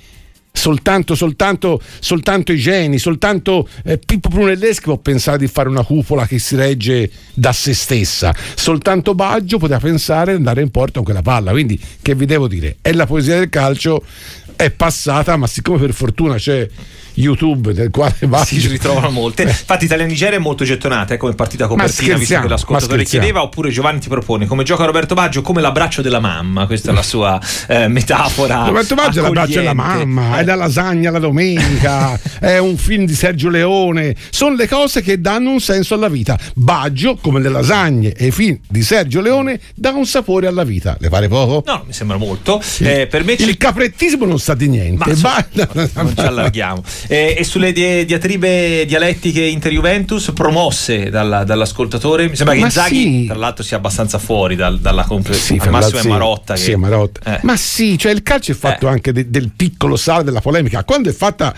soltanto, 0.56 1.16
soltanto, 1.16 1.82
soltanto 2.00 2.54
i 2.54 2.58
geni, 2.58 3.00
soltanto 3.00 3.68
eh, 3.84 3.98
Pippo 3.98 4.30
Brunelleschi 4.30 4.84
può 4.84 4.98
pensare 4.98 5.40
di 5.40 5.48
fare 5.48 5.68
una 5.68 5.84
cupola 5.84 6.28
che 6.28 6.38
si 6.38 6.56
regge 6.56 7.10
da 7.34 7.52
se 7.52 7.74
stessa, 7.74 8.34
soltanto 8.56 9.16
Baggio 9.16 9.58
poteva 9.58 9.80
pensare 9.80 10.32
di 10.32 10.38
andare 10.38 10.62
in 10.62 10.70
porta 10.70 10.94
con 10.94 11.06
quella 11.06 11.24
palla. 11.24 11.52
Quindi, 11.52 11.78
che 12.02 12.14
vi 12.14 12.26
devo 12.26 12.48
dire? 12.48 12.78
È 12.82 12.94
la 12.94 13.08
poesia 13.08 13.40
del 13.40 13.50
calcio, 13.50 14.06
è 14.56 14.70
passata, 14.72 15.36
ma 15.38 15.48
siccome 15.48 15.80
per 15.80 15.94
fortuna 15.94 16.36
c'è 16.36 16.68
YouTube 17.16 17.74
del 17.74 17.92
quale 17.92 18.16
Si 18.46 18.68
ritrovano 18.68 19.10
molte. 19.12 19.44
Infatti, 19.44 19.86
Italia 19.86 20.06
Nigeria 20.06 20.38
è 20.38 20.42
molto 20.42 20.64
gettonata 20.64 21.14
eh, 21.14 21.18
come 21.18 21.34
partita 21.34 21.68
copertina, 21.68 22.18
visto 22.18 22.40
che 22.40 22.48
l'ascoltatore 22.48 23.04
chiedeva. 23.04 23.42
Oppure 23.42 23.70
Giovanni 23.70 24.00
ti 24.00 24.10
propone 24.10 24.46
come 24.46 24.64
gioca 24.64 24.86
Roberto 24.86 25.14
Baggio 25.14 25.42
come 25.42 25.62
l'abbraccio 25.62 26.02
della 26.02 26.20
mamma. 26.20 26.66
Questa 26.66 26.92
è 26.92 26.94
la 26.94 27.04
sua 27.04 27.40
eh, 27.68 27.88
metafora. 27.88 28.66
Roberto 28.66 28.96
Baggio 28.96 29.20
è 29.20 29.22
l'abbraccio 29.22 29.60
della 29.60 29.74
mamma, 29.74 30.38
Eh. 30.38 30.42
è 30.42 30.44
la 30.44 30.56
lasagna 30.56 31.12
la 31.12 31.20
domenica, 31.20 32.20
è 32.40 32.58
un 32.58 32.78
film 32.78 33.06
di 33.06 33.14
Sergio 33.14 33.50
Leone, 33.50 34.16
sono 34.30 34.56
le 34.56 34.68
cose 34.68 35.02
che 35.02 35.22
danno 35.22 35.52
un 35.52 35.60
senso 35.60 35.94
alla 35.94 36.10
vita. 36.10 36.38
Baggio, 36.56 37.18
come 37.22 37.40
le 37.40 37.50
lasagne 37.50 38.14
e 38.14 38.28
i 38.28 38.32
film 38.32 38.58
di 38.68 38.82
Sergio 38.82 39.22
Leone, 39.22 39.60
dà 39.76 39.92
un 39.92 40.06
sapore 40.06 40.48
alla 40.48 40.64
vita. 40.64 40.98
Le 41.00 41.10
pare 41.10 41.28
poco? 41.28 41.64
No, 41.66 41.84
mi 41.86 41.94
sembra 41.94 42.18
molto. 42.18 42.62
Eh, 42.80 43.08
per 43.08 43.24
me 43.24 43.34
Il 43.34 43.58
caprettismo 43.58 44.26
non 44.26 44.40
sa 44.44 44.54
di 44.56 44.68
niente. 44.68 45.16
Ma 45.22 45.46
Ba- 45.54 45.68
non 45.94 46.14
ci 46.16 46.20
allarghiamo. 46.26 46.84
Eh, 47.08 47.36
e 47.38 47.44
sulle 47.46 47.72
di- 47.72 48.04
diatribe 48.06 48.86
dialettiche 48.86 49.42
inter-Juventus 49.42 50.32
promosse 50.34 51.10
dalla- 51.10 51.44
dall'ascoltatore, 51.46 52.28
mi 52.28 52.36
sembra 52.36 52.54
che 52.56 52.60
Ma 52.62 52.66
Inzaghi, 52.68 52.96
sì. 53.22 53.26
tra 53.28 53.36
l'altro, 53.38 53.64
sia 53.64 53.78
abbastanza 53.78 54.18
fuori 54.20 54.56
dal- 54.56 54.80
dalla 54.80 55.04
compre- 55.06 55.34
Sì, 55.34 55.56
massimo 55.70 56.00
è 56.00 56.02
sì. 56.02 56.08
Marotta. 56.10 56.54
Che, 56.56 56.60
Sì, 56.60 56.72
è 56.72 56.76
Marotta. 56.76 57.36
Eh. 57.38 57.40
Ma 57.44 57.56
sì, 57.56 57.98
cioè 57.98 58.12
il 58.12 58.22
calcio 58.22 58.52
è 58.52 58.56
fatto 58.56 58.88
Eh. 58.88 58.92
anche 58.92 59.12
de- 59.14 59.30
del 59.30 59.50
piccolo 59.56 59.96
sale 59.96 60.24
della 60.24 60.42
polemica. 60.42 60.84
Quando 60.84 61.10
è 61.10 61.14
fatta 61.14 61.56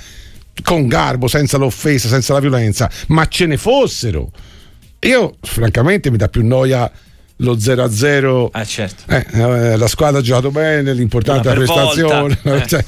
con 0.63 0.87
garbo, 0.87 1.27
senza 1.27 1.57
l'offesa, 1.57 2.07
senza 2.07 2.33
la 2.33 2.39
violenza, 2.39 2.89
ma 3.07 3.27
ce 3.27 3.45
ne 3.47 3.57
fossero. 3.57 4.29
Io, 5.01 5.35
francamente, 5.41 6.09
mi 6.11 6.17
dà 6.17 6.27
più 6.29 6.45
noia 6.45 6.89
lo 7.37 7.55
0-0. 7.57 8.47
Ah, 8.51 8.65
certo. 8.65 9.03
Eh, 9.11 9.25
eh, 9.33 9.75
la 9.77 9.87
squadra 9.87 10.19
ha 10.19 10.23
giocato 10.23 10.51
bene, 10.51 10.93
l'importante 10.93 11.49
è 11.49 11.51
la 11.51 11.57
prestazione. 11.57 12.37
volta, 12.43 12.55
eh. 12.63 12.67
Cioè, 12.67 12.83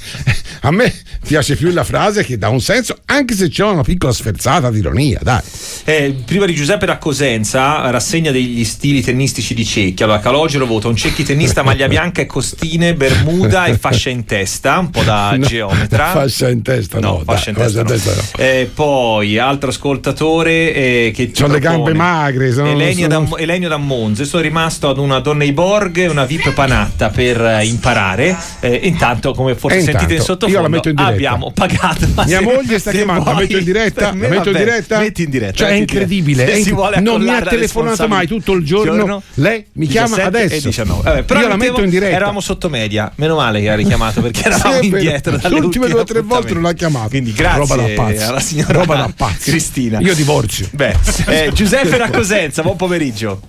a 0.62 0.70
me 0.70 0.92
piace 1.26 1.54
più 1.56 1.70
la 1.70 1.84
frase 1.84 2.24
che 2.24 2.38
dà 2.38 2.48
un 2.48 2.60
senso, 2.60 2.96
anche 3.06 3.34
se 3.34 3.48
c'è 3.50 3.64
una 3.64 3.82
piccola 3.82 4.12
sferzata 4.12 4.70
di 4.70 4.78
ironia, 4.78 5.18
dai. 5.22 5.40
Eh, 5.84 6.14
prima 6.24 6.46
di 6.46 6.54
Giuseppe 6.54 6.86
da 6.86 6.96
Cosenza, 6.98 7.90
rassegna 7.90 8.30
degli 8.30 8.64
stili 8.64 9.02
tennistici 9.02 9.52
di 9.54 9.64
Cecchi. 9.66 10.02
Allora, 10.02 10.20
Calogero 10.20 10.64
vota 10.66 10.88
un 10.88 10.96
Cecchi 10.96 11.24
tennista, 11.24 11.62
maglia 11.62 11.86
bianca 11.88 12.22
e 12.22 12.26
costine, 12.26 12.94
bermuda 12.94 13.66
e 13.66 13.76
fascia 13.76 14.08
in 14.10 14.24
testa, 14.24 14.78
un 14.78 14.90
po' 14.90 15.02
da 15.02 15.32
No, 15.36 15.46
geometra. 15.46 16.06
Fascia 16.06 16.48
in 16.48 16.62
testa, 16.62 16.98
no. 17.00 17.22
fascia 17.24 17.50
in 17.50 17.56
dai, 17.56 17.64
testa, 17.66 17.82
no. 17.82 17.88
fascia 17.88 18.10
in 18.12 18.14
testa 18.22 18.42
no. 18.42 18.44
Eh, 18.44 18.70
poi, 18.72 19.38
altro 19.38 19.68
ascoltatore 19.68 21.10
che 21.14 21.30
ci 21.34 21.42
C'ho 21.42 21.48
le 21.48 21.58
propone- 21.58 21.60
gambe 21.60 21.92
magre, 21.94 22.52
sono- 22.52 22.70
Elenio, 22.70 23.10
sono- 23.10 23.28
da, 23.30 23.38
Elenio 23.38 23.68
da 23.68 23.76
Monza. 23.76 24.24
Sono 24.24 24.37
rimasto 24.40 24.88
ad 24.88 24.98
una 24.98 25.18
donna 25.20 25.44
Borg 25.52 25.96
e 25.98 26.06
una 26.08 26.24
VIP 26.24 26.52
panatta 26.52 27.08
per 27.10 27.40
eh, 27.40 27.64
imparare. 27.66 28.36
Eh, 28.60 28.80
intanto, 28.84 29.32
come 29.32 29.54
forse 29.54 29.76
E 29.78 29.82
sentite 29.82 30.04
in 30.04 30.10
intanto, 30.10 30.24
sottofondo, 30.32 30.56
io 30.56 30.62
la 30.62 30.68
metto 30.68 30.88
in 30.88 30.98
abbiamo 30.98 31.50
pagato. 31.52 32.06
Mia 32.26 32.38
se- 32.38 32.40
moglie 32.44 32.78
sta 32.78 32.90
chiamando, 32.90 33.24
la 33.24 33.30
vuoi- 33.32 33.44
metto 33.46 33.58
in 33.58 33.64
diretta? 33.64 34.12
me 34.12 34.22
La 34.22 34.28
metto 34.28 34.48
in 34.48 34.52
va 34.54 34.58
bene. 34.58 34.64
diretta? 34.64 34.98
Metti 34.98 35.22
in 35.22 35.30
diretta. 35.30 35.52
Cioè, 35.56 35.68
è 35.68 35.72
in 35.72 35.78
incredibile, 35.78 36.44
è 36.46 36.54
inc- 36.56 36.96
non 37.00 37.22
mi 37.22 37.28
ha 37.30 37.40
la 37.40 37.46
telefonato 37.50 38.08
mai 38.08 38.26
tutto 38.26 38.52
il 38.52 38.64
giorno. 38.64 39.22
Lei 39.34 39.64
mi 39.72 39.86
chiama 39.86 40.16
17 40.16 40.36
adesso. 40.44 40.66
19. 40.68 41.02
Vabbè, 41.02 41.22
però 41.22 41.40
Io 41.40 41.48
la 41.48 41.56
metto 41.56 41.82
in 41.82 41.90
diretta. 41.90 42.14
Eravamo 42.16 42.40
sotto 42.40 42.68
media. 42.68 43.10
Meno 43.16 43.36
male 43.36 43.60
che 43.60 43.70
ha 43.70 43.74
richiamato 43.74 44.20
perché 44.20 44.44
eravamo 44.44 44.80
Sì, 44.80 44.86
indietro. 44.86 45.38
Le 45.42 45.54
ultime 45.60 45.88
due 45.88 46.00
o 46.00 46.04
tre 46.04 46.20
volte 46.20 46.52
non 46.54 46.62
l'ha 46.62 46.72
chiamato. 46.72 47.08
Quindi 47.08 47.32
grazie 47.32 47.58
Roba 47.58 47.76
da 47.76 47.88
pazzi. 47.94 48.22
alla 48.22 48.40
signora 48.40 48.72
Roba 48.72 48.96
da 48.96 49.10
pazzi. 49.16 49.50
Cristina. 49.50 49.98
Io 50.00 50.14
divorzio. 50.14 50.68
Beh, 50.72 50.94
eh, 51.26 51.50
Giuseppe 51.54 51.96
Raccosenza, 51.96 52.62
buon 52.62 52.76
pomeriggio. 52.76 53.40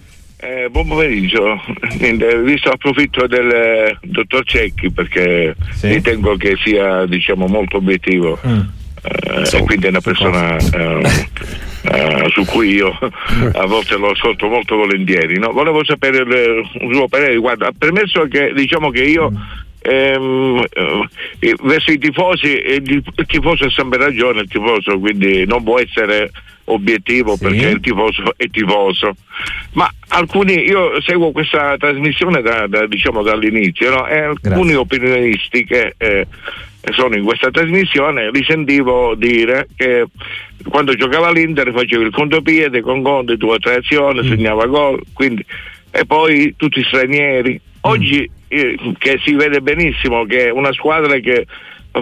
Eh, 0.41 0.69
buon 0.69 0.87
pomeriggio, 0.87 1.61
visto 2.43 2.69
approfitto 2.69 3.27
del 3.27 3.49
eh, 3.51 3.97
dottor 4.03 4.45
Cecchi 4.45 4.89
perché 4.89 5.53
Sì. 5.73 5.89
ritengo 5.89 6.37
che 6.37 6.55
sia 6.63 7.05
diciamo, 7.05 7.45
molto 7.47 7.77
obiettivo 7.77 8.39
Mm. 8.47 8.59
eh, 9.03 9.57
e 9.57 9.63
quindi 9.63 9.87
è 9.87 9.89
una 9.89 9.99
persona 9.99 10.55
eh, 10.55 11.01
eh, 11.91 12.25
su 12.29 12.45
cui 12.45 12.69
io 12.75 12.97
a 13.53 13.65
volte 13.65 13.97
lo 13.97 14.11
ascolto 14.11 14.47
molto 14.47 14.77
volentieri. 14.77 15.37
no? 15.37 15.51
Volevo 15.51 15.83
sapere 15.83 16.19
il- 16.19 16.69
un 16.83 16.93
suo 16.93 17.07
parere 17.09 17.33
riguardo, 17.33 17.67
permesso 17.77 18.25
che 18.29 18.53
diciamo 18.55 18.91
che 18.91 19.03
io 19.03 19.29
ehm, 19.81 20.63
eh, 21.39 21.55
verso 21.63 21.91
i 21.91 21.97
tifosi 21.97 22.47
il, 22.47 23.03
il 23.15 23.25
tifoso 23.25 23.65
ha 23.65 23.69
sempre 23.69 23.97
ragione, 23.99 24.41
il 24.41 24.49
tifoso 24.49 24.97
quindi 24.99 25.45
non 25.45 25.63
può 25.63 25.79
essere 25.79 26.31
obiettivo 26.65 27.35
Sì. 27.35 27.43
perché 27.43 27.67
il 27.67 27.79
tifoso 27.79 28.33
è 28.37 28.47
tifoso. 28.49 29.15
Ma 29.73 29.91
alcuni 30.09 30.53
io 30.67 31.01
seguo 31.01 31.31
questa 31.31 31.77
trasmissione 31.77 32.41
da, 32.41 32.67
da, 32.67 32.85
diciamo 32.85 33.21
dall'inizio 33.23 33.89
no? 33.89 34.07
e 34.07 34.19
alcuni 34.19 34.73
opinionisti 34.75 35.65
che 35.65 35.95
eh, 35.97 36.27
sono 36.91 37.15
in 37.15 37.23
questa 37.23 37.51
trasmissione 37.51 38.29
li 38.31 38.43
sentivo 38.43 39.15
dire 39.15 39.67
che 39.75 40.05
quando 40.67 40.93
giocava 40.93 41.31
l'Inter 41.31 41.71
faceva 41.73 42.03
il 42.03 42.11
contropiede 42.11 42.81
con 42.81 43.01
Conte 43.01 43.37
due 43.37 43.55
o 43.55 43.59
tre 43.59 43.75
azioni 43.75 44.27
segnava 44.27 44.65
gol 44.65 45.01
quindi 45.13 45.45
e 45.91 46.05
poi 46.05 46.53
tutti 46.55 46.83
stranieri. 46.83 47.59
Oggi 47.81 48.23
eh, 48.23 48.29
che 48.49 49.19
si 49.23 49.35
vede 49.35 49.61
benissimo 49.61 50.25
che 50.25 50.47
è 50.47 50.49
una 50.51 50.73
squadra 50.73 51.17
che 51.19 51.45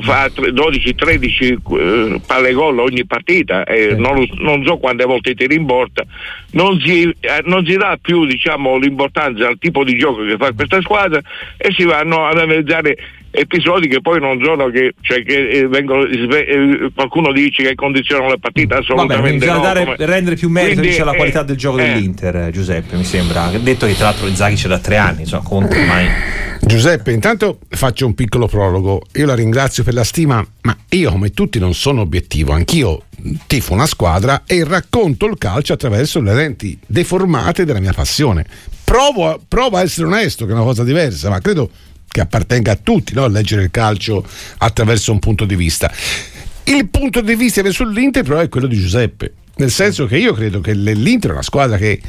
fa 0.01 0.25
12-13 0.27 1.58
eh, 1.80 2.22
palle 2.25 2.54
gol 2.54 2.80
ogni 2.80 3.06
partita 3.06 3.63
e 3.63 3.96
non, 3.96 4.27
non 4.39 4.63
so 4.66 4.77
quante 4.77 5.06
volte 5.06 5.34
tiri 5.34 5.56
in 5.56 5.66
porta 5.66 6.04
non 6.51 6.80
si, 6.80 7.04
eh, 7.20 7.42
non 7.46 7.66
si 7.66 7.75
dà 7.77 7.98
più 8.01 8.25
diciamo, 8.25 8.77
l'importanza 8.77 9.48
al 9.48 9.58
tipo 9.58 9.84
di 9.84 9.98
gioco 9.98 10.25
che 10.25 10.38
fa 10.38 10.51
questa 10.54 10.82
squadra 10.82 11.22
e 11.58 11.72
si 11.72 11.84
vanno 11.84 12.25
ad 12.25 12.38
analizzare 12.38 12.98
episodi 13.32 13.88
che 13.88 14.02
poi 14.02 14.20
non 14.20 14.42
sono 14.44 14.70
che, 14.70 14.94
cioè 15.02 15.24
che 15.24 15.50
eh, 15.50 15.68
vengono 15.68 16.04
eh, 16.06 16.92
qualcuno 16.94 17.32
dice 17.32 17.64
che 17.64 17.76
condizionano 17.76 18.30
la 18.30 18.38
partita 18.40 18.76
Vabbè, 18.76 18.86
assolutamente 18.86 19.38
bisogna 19.38 19.58
no, 19.58 19.62
dare, 19.62 19.84
come- 19.84 19.96
rendere 20.00 20.36
più 20.36 20.50
merito 20.50 20.82
Quindi, 20.82 21.00
alla 21.00 21.14
eh, 21.14 21.16
qualità 21.16 21.44
del 21.44 21.56
gioco 21.56 21.78
eh, 21.78 21.84
dell'Inter, 21.84 22.36
eh, 22.36 22.52
Giuseppe, 22.52 22.96
mi 22.96 23.04
sembra. 23.04 23.50
Detto 23.60 23.86
che 23.86 23.96
tra 23.96 24.06
l'altro 24.06 24.28
Inzaghi 24.28 24.56
c'è 24.56 24.68
da 24.68 24.80
tre 24.80 24.98
anni, 24.98 25.22
insomma, 25.22 25.44
Conte 25.44 25.80
ormai. 25.80 26.08
Giuseppe, 26.62 27.12
intanto 27.12 27.60
faccio 27.70 28.06
un 28.06 28.14
piccolo 28.16 28.48
prologo. 28.48 29.04
Io 29.14 29.26
la 29.26 29.36
ringrazio 29.36 29.84
per 29.84 29.94
la 29.94 30.04
stima, 30.04 30.46
ma 30.62 30.76
io 30.90 31.12
come 31.12 31.32
tutti 31.32 31.60
non 31.60 31.74
sono 31.74 32.02
obiettivo, 32.02 32.54
anch'io 32.54 33.04
tifo 33.46 33.74
una 33.74 33.86
squadra 33.86 34.44
e 34.46 34.64
racconto 34.64 35.26
il 35.26 35.38
calcio 35.38 35.74
attraverso 35.74 36.22
le 36.22 36.34
lenti 36.34 36.78
deformate 36.86 37.66
della 37.66 37.80
mia 37.80 37.94
passione. 37.94 38.46
Provo 38.84 39.30
a, 39.30 39.40
provo 39.46 39.78
a 39.78 39.82
essere 39.82 40.08
onesto, 40.08 40.46
che 40.46 40.52
è 40.52 40.56
una 40.56 40.64
cosa 40.64 40.84
diversa, 40.84 41.30
ma 41.30 41.40
credo 41.40 41.70
che 42.08 42.22
appartenga 42.22 42.72
a 42.72 42.76
tutti 42.76 43.14
no? 43.14 43.28
leggere 43.28 43.64
il 43.64 43.72
calcio 43.72 44.26
attraverso 44.58 45.12
un 45.12 45.20
punto 45.20 45.46
di 45.46 45.56
vista. 45.56 45.92
Il 46.64 46.88
punto 46.90 47.22
di 47.22 47.36
vista 47.36 47.62
verso 47.62 47.86
l'Inter 47.86 48.24
però 48.24 48.40
è 48.40 48.50
quello 48.50 48.68
di 48.68 48.78
Giuseppe, 48.78 49.34
nel 49.56 49.72
senso 49.72 50.06
che 50.06 50.18
io 50.18 50.34
credo 50.34 50.60
che 50.60 50.74
l'Inter 50.74 51.32
è 51.32 51.34
una 51.34 51.42
squadra 51.42 51.78
che 51.78 52.02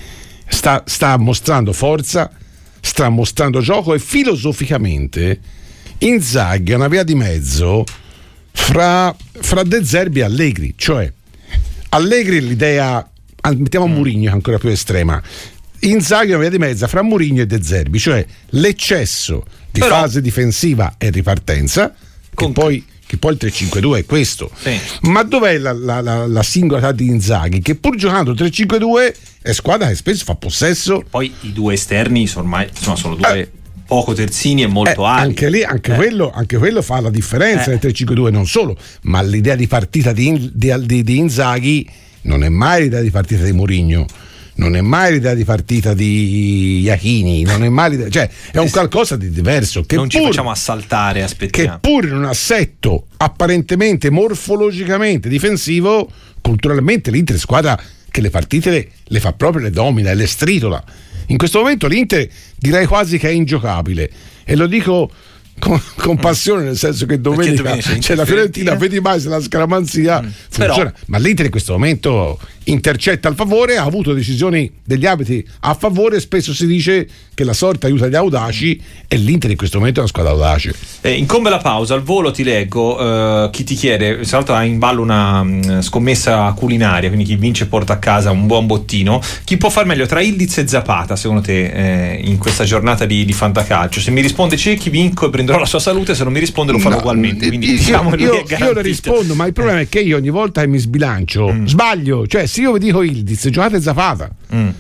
sta, 0.48 0.82
sta 0.86 1.16
mostrando 1.16 1.72
forza, 1.72 2.30
sta 2.80 3.08
mostrando 3.08 3.60
gioco 3.60 3.94
e 3.94 3.98
filosoficamente 3.98 5.40
Inzaghi 5.98 6.72
è 6.72 6.74
una 6.76 6.88
via 6.88 7.02
di 7.02 7.14
mezzo 7.14 7.84
fra, 8.52 9.14
fra 9.32 9.62
De 9.64 9.84
Zerbi 9.84 10.20
e 10.20 10.24
Allegri, 10.24 10.74
cioè 10.76 11.12
Allegri 11.90 12.40
l'idea, 12.40 13.10
ah, 13.40 13.54
mettiamo 13.54 14.02
che 14.02 14.10
è 14.10 14.28
ancora 14.28 14.58
più 14.58 14.68
estrema, 14.68 15.20
Inzaghi 15.80 16.30
è 16.30 16.34
una 16.34 16.40
via 16.42 16.50
di 16.50 16.58
mezzo 16.58 16.86
fra 16.88 17.02
Mourinho 17.02 17.42
e 17.42 17.46
De 17.46 17.62
Zerbi, 17.62 17.98
cioè 17.98 18.24
l'eccesso 18.50 19.44
di 19.70 19.80
Però- 19.80 20.00
fase 20.00 20.20
difensiva 20.20 20.94
e 20.98 21.10
ripartenza, 21.10 21.88
che 21.90 22.34
Con- 22.34 22.52
poi, 22.52 22.84
che 23.06 23.16
poi 23.16 23.32
il 23.32 23.38
3-5-2 23.40 23.98
è 23.98 24.04
questo. 24.04 24.50
Sì. 24.58 24.78
Ma 25.02 25.22
dov'è 25.22 25.56
la, 25.58 25.72
la, 25.72 26.00
la, 26.00 26.26
la 26.26 26.42
singolarità 26.42 26.92
di 26.92 27.06
Inzaghi? 27.06 27.60
Che 27.60 27.74
pur 27.76 27.96
giocando 27.96 28.32
3-5-2 28.32 29.14
è 29.42 29.52
squadra 29.52 29.88
che 29.88 29.94
spesso 29.94 30.24
fa 30.24 30.34
possesso 30.34 31.04
Poi 31.08 31.32
i 31.42 31.52
due 31.52 31.74
esterni 31.74 32.26
sono 32.26 32.42
ormai 32.44 32.68
insomma, 32.68 32.96
sono 32.96 33.14
due 33.14 33.38
Eh. 33.40 33.50
poco 33.86 34.12
terzini 34.12 34.62
e 34.62 34.66
molto 34.66 35.02
Eh, 35.04 35.06
alti. 35.08 35.22
anche 35.26 35.48
lì, 35.50 35.62
anche, 35.62 35.92
Eh. 35.92 35.96
quello, 35.96 36.30
anche 36.34 36.58
quello 36.58 36.82
fa 36.82 37.00
la 37.00 37.10
differenza 37.10 37.66
Eh. 37.66 37.68
nel 37.70 37.78
3-5-2, 37.80 38.30
non 38.30 38.46
solo, 38.46 38.76
ma 39.02 39.22
l'idea 39.22 39.54
di 39.54 39.66
partita 39.68 40.12
di, 40.12 40.50
di, 40.52 40.74
di- 40.84 41.02
di 41.04 41.16
Inzaghi 41.18 41.88
non 42.22 42.42
è 42.42 42.48
mai 42.48 42.82
l'idea 42.82 43.00
di 43.00 43.10
partita 43.10 43.44
di 43.44 43.52
Mourinho. 43.52 44.06
Non 44.58 44.74
è 44.74 44.80
mai 44.80 45.12
l'idea 45.12 45.34
di 45.34 45.44
partita 45.44 45.94
di 45.94 46.80
Iachini, 46.80 47.42
non 47.42 47.62
è 47.62 47.68
mai 47.68 47.90
l'idea, 47.90 48.08
cioè 48.08 48.28
è 48.50 48.58
un 48.58 48.68
qualcosa 48.70 49.16
di 49.16 49.30
diverso 49.30 49.82
che 49.82 49.94
non 49.94 50.10
ci 50.10 50.18
pur, 50.18 50.26
facciamo 50.26 50.50
assaltare, 50.50 51.20
che 51.20 51.24
aspettiamo. 51.24 51.78
pur 51.80 52.06
in 52.06 52.14
un 52.16 52.24
assetto 52.24 53.06
apparentemente 53.18 54.10
morfologicamente 54.10 55.28
difensivo, 55.28 56.10
culturalmente 56.40 57.12
l'Inter 57.12 57.36
è 57.36 57.38
squadra 57.38 57.80
che 58.10 58.20
le 58.20 58.30
partite 58.30 58.70
le, 58.70 58.88
le 59.04 59.20
fa 59.20 59.32
proprio, 59.32 59.62
le 59.62 59.70
domina 59.70 60.10
e 60.10 60.14
le 60.16 60.26
stritola. 60.26 60.82
In 61.26 61.36
questo 61.36 61.60
momento 61.60 61.86
l'Inter 61.86 62.28
direi 62.56 62.86
quasi 62.86 63.16
che 63.16 63.28
è 63.28 63.32
ingiocabile 63.32 64.10
e 64.44 64.56
lo 64.56 64.66
dico 64.66 65.08
con, 65.60 65.80
con 65.96 66.16
passione 66.16 66.64
nel 66.64 66.76
senso 66.76 67.06
che 67.06 67.20
domenica 67.20 67.62
domenica 67.62 67.96
c'è 67.98 68.14
la 68.16 68.24
Fiorentina, 68.24 68.74
vedi 68.74 68.98
mai 68.98 69.20
se 69.20 69.28
la 69.28 69.40
scaramanzia 69.40 70.20
funziona. 70.48 70.74
Però- 70.74 70.92
Ma 71.06 71.18
l'Inter 71.18 71.44
in 71.44 71.50
questo 71.52 71.72
momento 71.74 72.40
intercetta 72.70 73.28
al 73.28 73.34
favore, 73.34 73.76
ha 73.76 73.84
avuto 73.84 74.12
decisioni 74.12 74.70
degli 74.84 75.06
abiti 75.06 75.44
a 75.60 75.74
favore, 75.74 76.20
spesso 76.20 76.52
si 76.52 76.66
dice 76.66 77.06
che 77.34 77.44
la 77.44 77.52
sorte 77.52 77.86
aiuta 77.86 78.08
gli 78.08 78.14
audaci 78.14 78.80
e 79.06 79.16
l'Inter 79.16 79.50
in 79.50 79.56
questo 79.56 79.78
momento 79.78 80.00
è 80.00 80.02
una 80.02 80.10
squadra 80.10 80.32
audace. 80.32 80.74
Eh, 81.00 81.12
incombe 81.12 81.50
la 81.50 81.58
pausa, 81.58 81.94
al 81.94 82.02
volo 82.02 82.30
ti 82.30 82.42
leggo 82.44 82.98
eh, 83.46 83.50
chi 83.50 83.64
ti 83.64 83.74
chiede, 83.74 84.20
tra 84.20 84.36
l'altro 84.38 84.54
ha 84.54 84.64
in 84.64 84.78
ballo 84.78 85.02
una 85.02 85.42
mh, 85.42 85.80
scommessa 85.82 86.52
culinaria, 86.56 87.08
quindi 87.08 87.24
chi 87.26 87.36
vince 87.36 87.66
porta 87.66 87.94
a 87.94 87.98
casa 87.98 88.30
un 88.30 88.46
buon 88.46 88.66
bottino. 88.66 89.20
Chi 89.44 89.56
può 89.56 89.70
far 89.70 89.86
meglio 89.86 90.06
tra 90.06 90.20
Ildiz 90.20 90.58
e 90.58 90.66
Zapata, 90.68 91.16
secondo 91.16 91.42
te, 91.42 92.12
eh, 92.14 92.20
in 92.24 92.38
questa 92.38 92.64
giornata 92.64 93.06
di, 93.06 93.24
di 93.24 93.32
fantacalcio? 93.32 94.00
Se 94.00 94.10
mi 94.10 94.20
risponde 94.20 94.56
Cecchi 94.56 94.90
vinco 94.90 95.26
e 95.26 95.30
prenderò 95.30 95.58
la 95.58 95.66
sua 95.66 95.78
salute, 95.80 96.14
se 96.14 96.24
non 96.24 96.32
mi 96.32 96.40
risponde 96.40 96.72
lo 96.72 96.78
farò 96.78 96.96
No, 96.96 97.00
ugualmente. 97.00 97.46
Quindi 97.46 97.70
io, 97.70 97.76
diciamo 97.76 98.10
che 98.10 98.22
io- 98.22 98.44
io 98.58 98.72
le 98.72 98.82
rispondo, 98.82 99.34
ma 99.34 99.46
il 99.46 99.52
problema 99.52 99.80
è 99.80 99.88
che 99.88 100.00
io 100.00 100.16
ogni 100.16 100.30
volta 100.30 100.60
che 100.60 100.66
mi 100.66 100.78
sbilancio 100.78 101.52
Mm. 101.52 101.66
sbaglio. 101.66 102.26
Cioè, 102.26 102.46
se 102.58 102.62
io 102.62 102.72
vi 102.72 102.78
dico 102.80 103.02
Ildiz, 103.02 103.48
giocate 103.50 103.80
Zapata. 103.80 104.28
Mm. 104.52 104.70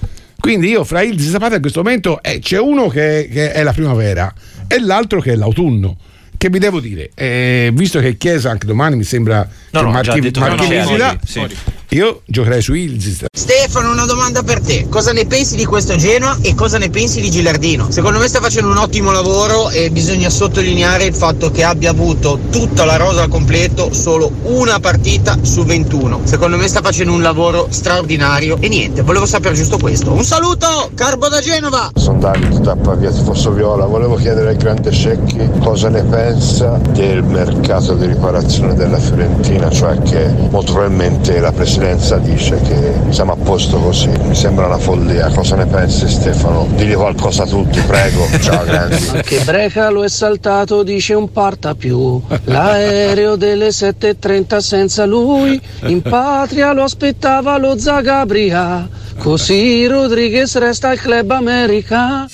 Quindi 0.40 0.68
io 0.68 0.82
fra 0.82 1.02
Ildiz 1.02 1.28
e 1.28 1.30
Zapata 1.30 1.54
in 1.54 1.60
questo 1.60 1.82
momento 1.82 2.20
eh, 2.22 2.40
c'è 2.40 2.58
uno 2.58 2.88
che, 2.88 3.28
che 3.30 3.52
è 3.52 3.62
la 3.62 3.72
primavera 3.72 4.32
e 4.66 4.80
l'altro 4.80 5.20
che 5.20 5.32
è 5.32 5.36
l'autunno. 5.36 5.96
Che 6.36 6.50
vi 6.50 6.58
devo 6.58 6.80
dire? 6.80 7.10
Eh, 7.14 7.70
visto 7.72 8.00
che 8.00 8.16
Chiesa 8.16 8.50
anche 8.50 8.66
domani 8.66 8.96
mi 8.96 9.04
sembra 9.04 9.48
No, 9.70 9.80
che 9.80 9.84
no, 9.84 9.90
marchi, 9.90 10.08
già 10.08 10.18
detto 10.18 10.40
che 10.40 10.48
marchi 10.48 10.60
non 10.60 10.68
c'è 10.68 10.80
visita, 10.80 11.10
oggi, 11.10 11.26
sì. 11.26 11.56
Io 11.92 12.20
giocherei 12.26 12.60
su 12.60 12.74
Ilzis. 12.74 13.24
Stefano, 13.32 13.90
una 13.90 14.04
domanda 14.04 14.42
per 14.42 14.60
te. 14.60 14.88
Cosa 14.90 15.12
ne 15.12 15.24
pensi 15.24 15.56
di 15.56 15.64
questo 15.64 15.96
Genoa 15.96 16.36
e 16.42 16.54
cosa 16.54 16.76
ne 16.76 16.90
pensi 16.90 17.22
di 17.22 17.30
Gilardino? 17.30 17.90
Secondo 17.90 18.18
me 18.18 18.28
sta 18.28 18.40
facendo 18.40 18.70
un 18.70 18.76
ottimo 18.76 19.10
lavoro 19.10 19.70
e 19.70 19.88
bisogna 19.90 20.28
sottolineare 20.28 21.04
il 21.04 21.14
fatto 21.14 21.50
che 21.50 21.64
abbia 21.64 21.88
avuto 21.88 22.40
tutta 22.50 22.84
la 22.84 22.96
rosa 22.96 23.22
al 23.22 23.28
completo 23.28 23.94
solo 23.94 24.30
una 24.42 24.78
partita 24.80 25.38
su 25.40 25.64
21. 25.64 26.20
Secondo 26.24 26.58
me 26.58 26.68
sta 26.68 26.82
facendo 26.82 27.14
un 27.14 27.22
lavoro 27.22 27.68
straordinario 27.70 28.58
e 28.60 28.68
niente, 28.68 29.00
volevo 29.00 29.24
sapere 29.24 29.54
giusto 29.54 29.78
questo. 29.78 30.12
Un 30.12 30.24
saluto, 30.24 30.90
Carbo 30.94 31.28
da 31.28 31.40
Genova! 31.40 31.90
Sono 31.94 32.18
Davide 32.18 32.60
Tappa 32.60 32.96
Via 32.96 33.10
Tifoso 33.10 33.50
Viola, 33.52 33.86
volevo 33.86 34.16
chiedere 34.16 34.50
al 34.50 34.56
grande 34.56 34.92
Secchi 34.92 35.40
cosa 35.60 35.88
ne 35.88 36.02
pensa 36.02 36.78
del 36.92 37.22
mercato 37.22 37.94
di 37.94 38.04
riparazione 38.04 38.74
della 38.74 38.98
Fiorentina, 38.98 39.70
cioè 39.70 39.98
che 40.02 40.30
molto 40.50 40.72
probabilmente 40.72 41.40
la 41.40 41.52
presidenza 41.78 42.16
dice 42.18 42.60
che 42.62 42.92
siamo 43.10 43.32
a 43.32 43.36
posto 43.36 43.78
così, 43.78 44.10
mi 44.24 44.34
sembra 44.34 44.66
una 44.66 44.78
follia, 44.78 45.28
cosa 45.28 45.54
ne 45.54 45.66
pensi 45.66 46.08
Stefano? 46.08 46.66
Digli 46.74 46.94
qualcosa 46.94 47.44
a 47.44 47.46
tutti, 47.46 47.80
prego, 47.80 48.26
ciao 48.42 48.64
grandi. 48.64 48.96
Che 49.22 49.40
Brecalo 49.44 50.02
è 50.02 50.08
saltato, 50.08 50.82
dice 50.82 51.14
un 51.14 51.30
parta 51.30 51.74
più. 51.76 52.20
L'aereo 52.44 53.36
delle 53.36 53.68
7.30 53.68 54.58
senza 54.58 55.06
lui, 55.06 55.60
in 55.82 56.02
patria 56.02 56.72
lo 56.72 56.82
aspettava 56.82 57.56
lo 57.58 57.78
Zagabria. 57.78 58.88
Così 59.18 59.86
Rodriguez 59.86 60.56
resta 60.58 60.88
al 60.88 60.98
club 60.98 61.30
America. 61.30 62.26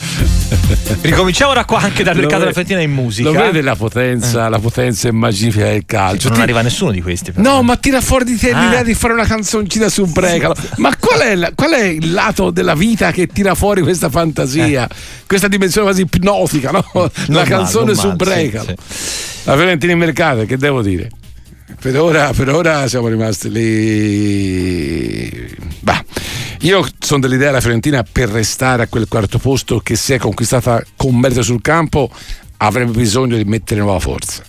Ricominciamo 1.01 1.53
da 1.55 1.65
qua 1.65 1.79
anche 1.81 2.03
dal 2.03 2.15
mercato 2.17 2.39
della 2.41 2.51
Fiorentina 2.53 2.81
in 2.81 2.93
musica. 2.93 3.31
Lo 3.31 3.39
vede 3.39 3.61
la 3.63 3.77
potenza, 3.77 4.49
la 4.49 4.59
potenza 4.59 5.09
immaginifica 5.09 5.65
del 5.67 5.85
calcio. 5.87 6.29
non 6.29 6.37
Ti- 6.39 6.43
arriva 6.43 6.63
nessuno 6.63 6.91
di 6.91 7.01
questi. 7.03 7.33
però. 7.33 7.57
No, 7.57 7.63
ma 7.63 7.77
tira 7.77 8.01
fuori 8.01 8.25
di 8.25 8.37
te 8.37 8.51
Ah. 8.53 8.63
l'idea 8.65 8.83
di 8.83 8.95
fare 8.95 9.13
una 9.15 9.27
canzoncina 9.27 9.89
su 9.89 10.05
Brecalo. 10.07 10.55
Ma 10.77 10.93
qual 10.99 11.21
è, 11.21 11.35
la- 11.35 11.53
qual 11.55 11.73
è 11.73 11.85
il 11.85 12.13
lato 12.13 12.51
della 12.51 12.75
vita 12.75 13.11
che 13.11 13.27
tira 13.27 13.55
fuori 13.55 13.83
questa 13.83 14.09
fantasia, 14.11 14.89
questa 15.27 15.49
dimensione 15.49 15.87
quasi 15.89 16.03
ipnotica, 16.03 16.71
no? 16.71 16.85
la 16.93 17.11
male, 17.29 17.49
canzone 17.49 17.95
su 17.95 18.07
male, 18.07 18.17
Brecalo. 18.17 18.75
sì, 18.89 19.43
La 19.45 19.55
Fiorentina 19.57 19.93
in 19.93 19.99
mercato, 19.99 20.45
che 20.47 20.57
devo 20.57 20.83
dire? 20.83 21.11
Per 21.81 21.99
ora, 22.01 22.33
per 22.35 22.49
ora 22.51 22.87
siamo 22.89 23.09
rimasti 23.09 23.51
lì. 23.51 25.55
Bah. 25.81 26.03
Io 26.65 26.83
sono 26.99 27.21
dell'idea 27.21 27.51
la 27.51 27.61
Fiorentina 27.61 28.03
per 28.11 28.31
restare 28.31 28.85
a 28.85 28.87
quel 28.87 29.07
quarto 29.07 29.39
posto 29.39 29.81
che 29.81 29.97
si 29.97 30.15
è 30.15 30.19
conquistata 30.19 30.83
con 30.97 31.15
merito 31.15 31.43
sul 31.43 31.61
campo 31.61 32.11
avrebbe 32.57 32.93
bisogno 32.93 33.37
di 33.37 33.45
mettere 33.45 33.83
nuova 33.83 34.01
forza. 34.01 34.43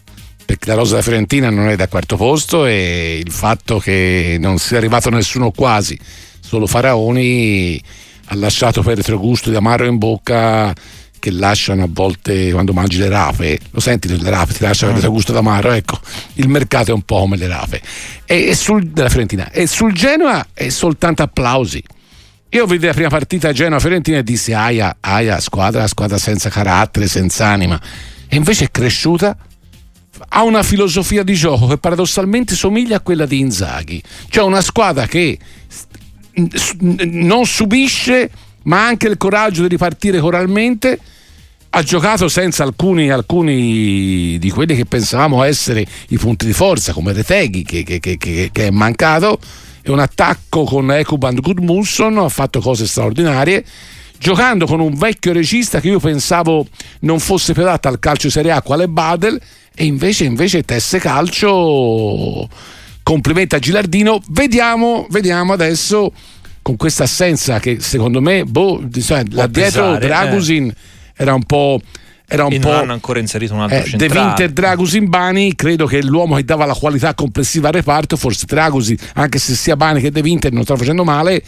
Perché 0.45 0.69
la 0.69 0.75
rosa 0.75 0.91
della 0.91 1.01
Fiorentina 1.01 1.49
non 1.49 1.67
è 1.67 1.75
da 1.75 1.89
quarto 1.89 2.15
posto 2.15 2.65
e 2.65 3.21
il 3.21 3.33
fatto 3.33 3.79
che 3.79 4.37
non 4.39 4.59
sia 4.59 4.77
arrivato 4.77 5.09
nessuno 5.09 5.51
quasi, 5.51 5.99
solo 6.39 6.67
Faraoni, 6.67 7.83
ha 8.27 8.35
lasciato 8.35 8.81
per 8.81 8.95
retrogusto 8.95 9.49
di 9.49 9.57
amaro 9.57 9.83
in 9.83 9.97
bocca 9.97 10.73
che 11.19 11.31
lasciano 11.31 11.83
a 11.83 11.89
volte 11.89 12.49
quando 12.53 12.71
mangi 12.71 12.97
le 12.97 13.09
rape, 13.09 13.59
lo 13.71 13.81
senti 13.81 14.07
le 14.07 14.29
rape, 14.29 14.53
ti 14.53 14.61
lasciano 14.61 14.91
il 14.91 14.99
retrogusto 14.99 15.33
d'amaro, 15.33 15.71
ecco, 15.71 15.99
il 16.35 16.47
mercato 16.47 16.91
è 16.91 16.93
un 16.93 17.01
po' 17.01 17.19
come 17.19 17.35
le 17.35 17.47
rape. 17.47 17.81
E, 18.23 18.47
e 18.47 18.55
sul, 18.55 18.87
della 18.87 19.09
Fiorentina. 19.09 19.51
E 19.51 19.67
sul 19.67 19.91
Genoa 19.91 20.47
è 20.53 20.69
soltanto 20.69 21.21
applausi. 21.21 21.83
Io 22.55 22.65
vidi 22.67 22.85
la 22.85 22.93
prima 22.93 23.09
partita 23.09 23.51
Genoa-Fiorentina 23.51 24.19
e 24.19 24.23
dissi 24.23 24.53
aia, 24.53 24.95
aia, 25.01 25.41
squadra, 25.41 25.85
squadra 25.87 26.17
senza 26.17 26.47
carattere, 26.47 27.05
senza 27.05 27.47
anima. 27.47 27.77
E 28.29 28.37
invece 28.37 28.63
è 28.63 28.71
cresciuta, 28.71 29.35
ha 30.29 30.41
una 30.41 30.63
filosofia 30.63 31.23
di 31.23 31.33
gioco 31.33 31.67
che 31.67 31.77
paradossalmente 31.77 32.55
somiglia 32.55 32.95
a 32.95 32.99
quella 33.01 33.25
di 33.25 33.39
Inzaghi. 33.39 34.01
Cioè 34.29 34.45
una 34.45 34.61
squadra 34.61 35.05
che 35.05 35.37
non 37.11 37.45
subisce, 37.45 38.31
ma 38.63 38.83
ha 38.83 38.87
anche 38.87 39.09
il 39.09 39.17
coraggio 39.17 39.63
di 39.63 39.67
ripartire 39.67 40.21
coralmente. 40.21 40.97
Ha 41.71 41.83
giocato 41.83 42.29
senza 42.29 42.63
alcuni, 42.63 43.11
alcuni 43.11 44.39
di 44.39 44.49
quelli 44.49 44.77
che 44.77 44.85
pensavamo 44.85 45.43
essere 45.43 45.85
i 46.07 46.17
punti 46.17 46.45
di 46.45 46.53
forza, 46.53 46.93
come 46.93 47.11
Reteghi, 47.11 47.63
che- 47.63 47.83
che- 47.83 47.99
che- 47.99 48.17
che 48.17 48.67
è 48.67 48.71
mancato. 48.71 49.39
E 49.87 49.91
un 49.91 49.99
attacco 49.99 50.63
con 50.63 50.91
Ekuban 50.91 51.35
Gudmundsson 51.35 52.17
ha 52.17 52.29
fatto 52.29 52.59
cose 52.59 52.87
straordinarie 52.87 53.63
giocando 54.17 54.65
con 54.65 54.79
un 54.79 54.95
vecchio 54.95 55.31
regista 55.31 55.79
che 55.79 55.89
io 55.89 55.99
pensavo 55.99 56.65
non 57.01 57.19
fosse 57.19 57.53
più 57.53 57.61
adatto 57.61 57.89
al 57.89 57.99
calcio 57.99 58.31
Serie 58.31 58.51
A 58.51 58.63
quale 58.63 58.87
Badel 58.87 59.39
e 59.75 59.85
invece, 59.85 60.23
invece 60.23 60.63
tesse 60.63 60.97
calcio. 60.97 62.49
Complimenti 63.03 63.53
a 63.53 63.59
Gilardino. 63.59 64.19
Vediamo, 64.29 65.05
vediamo 65.11 65.53
adesso 65.53 66.11
con 66.63 66.77
questa 66.77 67.03
assenza 67.03 67.59
che 67.59 67.79
secondo 67.79 68.21
me 68.21 68.43
boh, 68.43 68.79
là 68.79 69.45
dietro 69.45 69.49
pesare, 69.51 69.99
Dragusin 69.99 70.73
era 71.15 71.35
un 71.35 71.43
po' 71.43 71.79
era 72.27 72.45
un 72.45 72.53
e 72.53 72.59
po' 72.59 72.69
non 72.69 72.79
hanno 72.79 72.93
ancora 72.93 73.19
inserito 73.19 73.53
un 73.53 73.61
altro 73.61 73.77
eh, 73.77 73.81
De 73.83 73.87
centrale. 73.89 74.19
Winter 74.19 74.51
Dragusin 74.51 75.09
Bani 75.09 75.55
credo 75.55 75.85
che 75.85 76.03
l'uomo 76.03 76.35
che 76.35 76.43
dava 76.43 76.65
la 76.65 76.73
qualità 76.73 77.13
complessiva 77.13 77.67
al 77.67 77.73
reparto 77.73 78.17
forse 78.17 78.45
Dragusin 78.45 78.97
anche 79.13 79.39
se 79.39 79.53
sia 79.55 79.75
Bani 79.75 80.01
che 80.01 80.11
De 80.11 80.21
Winter 80.21 80.51
non 80.51 80.63
sta 80.63 80.75
facendo 80.75 81.03
male 81.03 81.43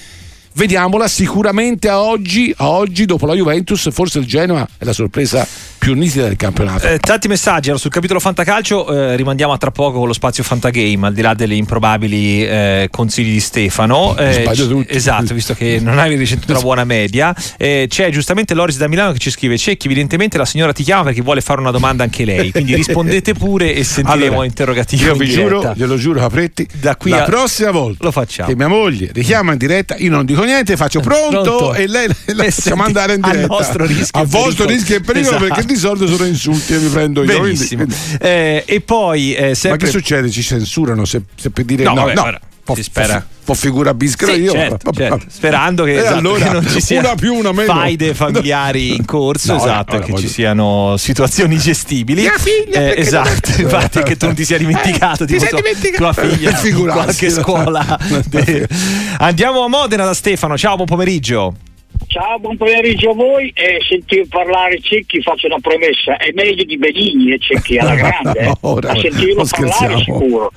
vediamola 0.62 1.08
sicuramente 1.08 1.88
a 1.88 2.02
oggi 2.02 2.52
a 2.58 2.70
oggi 2.70 3.06
dopo 3.06 3.28
la 3.28 3.36
Juventus 3.36 3.90
forse 3.92 4.18
il 4.18 4.26
Genoa 4.26 4.68
è 4.80 4.86
la 4.86 4.94
sorpresa 4.94 5.48
più 5.78 5.94
nitida 5.94 6.24
del 6.24 6.36
campionato 6.36 6.88
Eh, 6.88 6.98
tanti 6.98 7.28
messaggi 7.28 7.66
allora, 7.68 7.78
sul 7.80 7.92
capitolo 7.92 8.20
Fantacalcio 8.20 8.92
eh, 9.12 9.16
rimandiamo 9.16 9.54
a 9.54 9.58
tra 9.60 9.70
poco 9.70 10.00
con 10.00 10.08
lo 10.08 10.14
spazio 10.14 10.44
Fantagame 10.44 11.06
al 11.06 11.14
di 11.14 11.22
là 11.22 11.36
delle 11.36 11.54
improbabili 11.54 12.44
eh, 12.44 12.88
consigli 12.90 13.34
di 13.34 13.40
Stefano 13.40 14.18
Eh, 14.18 14.34
Sbaglio 14.42 14.68
tutti. 14.68 14.96
esatto 14.96 15.36
visto 15.36 15.54
che 15.54 15.78
non 15.84 16.00
hai 16.00 16.16
ricevuto 16.16 16.52
una 16.54 16.62
buona 16.62 16.84
media 16.86 17.36
Eh, 17.58 17.86
c'è 17.88 18.10
giustamente 18.10 18.56
Loris 18.56 18.78
da 18.78 18.88
Milano 18.88 19.12
che 19.12 19.20
ci 19.20 19.30
scrive 19.30 19.60
Cecchi 19.60 19.86
evidentemente 19.86 20.40
la 20.40 20.46
signora 20.46 20.74
ti 20.74 20.82
chiama 20.82 21.04
perché 21.04 21.22
vuole 21.22 21.42
fare 21.42 21.62
una 21.62 21.72
domanda 21.72 22.04
anche 22.04 22.26
lei 22.26 22.50
quindi 22.52 22.74
rispondete 22.76 23.34
pure 23.34 23.76
e 23.76 23.84
sentiremo 23.84 24.26
Allora, 24.32 24.46
interrogativi 24.46 25.04
io 25.04 25.14
vi 25.14 25.28
giuro, 25.30 25.72
glielo 25.76 25.98
giuro 25.98 26.20
Capretti, 26.20 26.68
Da 26.80 26.96
qui 26.96 27.12
la 27.12 27.22
prossima 27.22 27.70
volta 27.70 28.04
lo 28.04 28.12
facciamo. 28.12 28.50
che 28.50 28.56
mia 28.56 28.68
moglie 28.68 29.12
richiama 29.14 29.52
in 29.52 29.60
diretta, 29.60 29.96
io 29.98 30.10
non 30.10 30.26
dico 30.26 30.44
niente, 30.48 30.76
faccio 30.78 31.00
pronto, 31.00 31.42
Pronto. 31.42 31.74
e 31.76 31.88
lei 31.88 32.08
la 32.26 32.50
senti, 32.52 32.80
andare 32.82 33.14
in 33.16 33.24
a 33.24 33.30
diretta. 33.32 33.48
nostro 33.48 33.86
rischio 33.86 34.22
a 34.22 34.26
vostro 34.26 34.66
rischio 34.66 34.96
e 34.96 35.02
pericolo 35.02 35.36
Esatto. 35.38 35.54
perché 35.54 35.66
di 35.74 35.76
solito 35.80 36.08
sono 36.08 36.26
insulti 36.26 36.74
e 36.74 36.78
mi 36.80 36.90
prendo 36.90 37.24
io. 37.24 37.40
benissimo 37.42 37.84
quindi- 37.86 38.02
Eh, 38.20 38.64
e 38.66 38.82
poi 38.82 39.34
eh, 39.36 39.50
Ma 39.50 39.54
sempre 39.56 39.86
che 39.86 39.92
succede? 39.92 40.30
Ci 40.32 40.42
censurano 40.42 41.06
se, 41.06 41.22
se 41.36 41.50
per 41.52 41.64
dire 41.66 41.84
No, 41.84 41.94
no, 41.94 42.06
vabbè, 42.06 42.14
no. 42.16 42.40
Può- 42.64 42.76
si 42.76 42.84
spera. 42.84 43.26
Può 43.48 43.56
figura 43.56 43.94
bischero 43.94 44.34
Sì, 44.34 44.42
io. 44.42 44.52
certo, 44.52 44.92
certo. 44.92 45.22
sperando 45.30 45.86
che, 45.86 45.94
E 45.94 45.98
esatto, 46.00 46.16
allora, 46.18 46.46
che 46.48 46.52
non 46.52 46.68
ci 46.68 46.82
sia 46.82 47.00
una 47.00 47.16
più, 47.16 47.34
una 47.34 47.54
meno. 47.54 47.72
faide 47.72 48.14
familiari 48.14 48.94
in 48.94 49.06
corso, 49.06 49.54
No, 49.54 49.58
esatto, 49.60 49.96
ora, 49.96 50.04
che 50.04 50.12
voglio- 50.12 50.22
ci 50.24 50.28
siano 50.28 50.96
situazioni 50.98 51.58
gestibili. 51.58 52.24
Mia 52.24 52.34
figlia, 52.38 52.82
Eh, 52.92 52.96
esatto, 53.00 53.52
non- 53.52 53.60
infatti 53.62 54.04
che 54.04 54.18
tu 54.18 54.26
non 54.26 54.36
ti 54.36 54.44
sia 54.44 54.58
dimenticato 54.58 55.24
Eh, 55.24 55.28
tipo 55.28 55.40
ti 55.40 55.46
sei 55.46 55.50
tua- 55.50 55.62
dimenticato? 55.62 56.14
tua 56.14 56.24
figlia 56.28 56.60
in 56.62 56.88
qualche 56.92 57.30
scuola. 57.30 58.00
De- 58.26 58.68
Andiamo 59.20 59.64
a 59.64 59.70
Modena 59.70 60.04
da 60.04 60.14
Stefano, 60.14 60.58
ciao, 60.58 60.76
buon 60.76 60.88
pomeriggio. 60.88 61.54
Ciao, 62.08 62.40
buon 62.40 62.56
pomeriggio 62.56 63.12
a 63.12 63.14
voi 63.14 63.52
e 63.54 63.80
sentir 63.88 64.28
parlare 64.30 64.80
Cecchi 64.80 65.22
faccio 65.22 65.48
una 65.48 65.60
promessa, 65.60 66.18
è 66.18 66.32
meglio 66.34 66.64
di 66.64 66.78
Benigni 66.78 67.34
e 67.34 67.38
Cecchi 67.40 67.78
alla 67.78 67.96
grande, 67.96 68.40
eh. 68.40 68.54
Ora, 68.62 68.92
a 68.92 68.96
sentirlo 68.96 69.44
parlare 69.50 69.98
sicuro. 69.98 70.52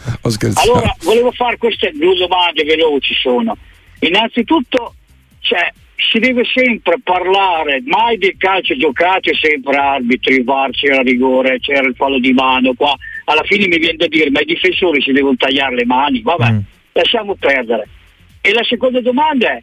Allora, 0.63 0.95
volevo 1.03 1.33
fare 1.33 1.57
queste 1.59 1.91
due 1.93 2.15
domande 2.17 2.63
veloci 2.63 3.15
sono. 3.15 3.57
Innanzitutto, 3.99 4.95
cioè, 5.41 5.73
si 5.97 6.19
deve 6.21 6.45
sempre 6.45 6.97
parlare, 7.03 7.83
mai 7.85 8.17
del 8.17 8.37
calcio 8.39 8.77
giocato, 8.77 9.29
è 9.31 9.35
sempre 9.35 9.77
arbitri, 9.77 10.43
VAR, 10.45 10.71
c'era 10.71 11.03
rigore, 11.03 11.59
c'era 11.59 11.87
il 11.87 11.95
fallo 11.97 12.19
di 12.21 12.33
mano, 12.33 12.75
qua 12.75 12.95
alla 13.25 13.43
fine 13.43 13.67
mi 13.67 13.79
viene 13.79 13.97
da 13.97 14.07
dire, 14.07 14.31
ma 14.31 14.41
i 14.41 14.45
difensori 14.47 15.03
si 15.03 15.11
devono 15.13 15.37
tagliare 15.37 15.75
le 15.75 15.85
mani, 15.85 16.23
vabbè, 16.23 16.51
Mm. 16.53 16.59
lasciamo 16.93 17.35
perdere. 17.35 17.89
E 18.41 18.53
la 18.53 18.65
seconda 18.65 19.01
domanda 19.03 19.51
è, 19.51 19.63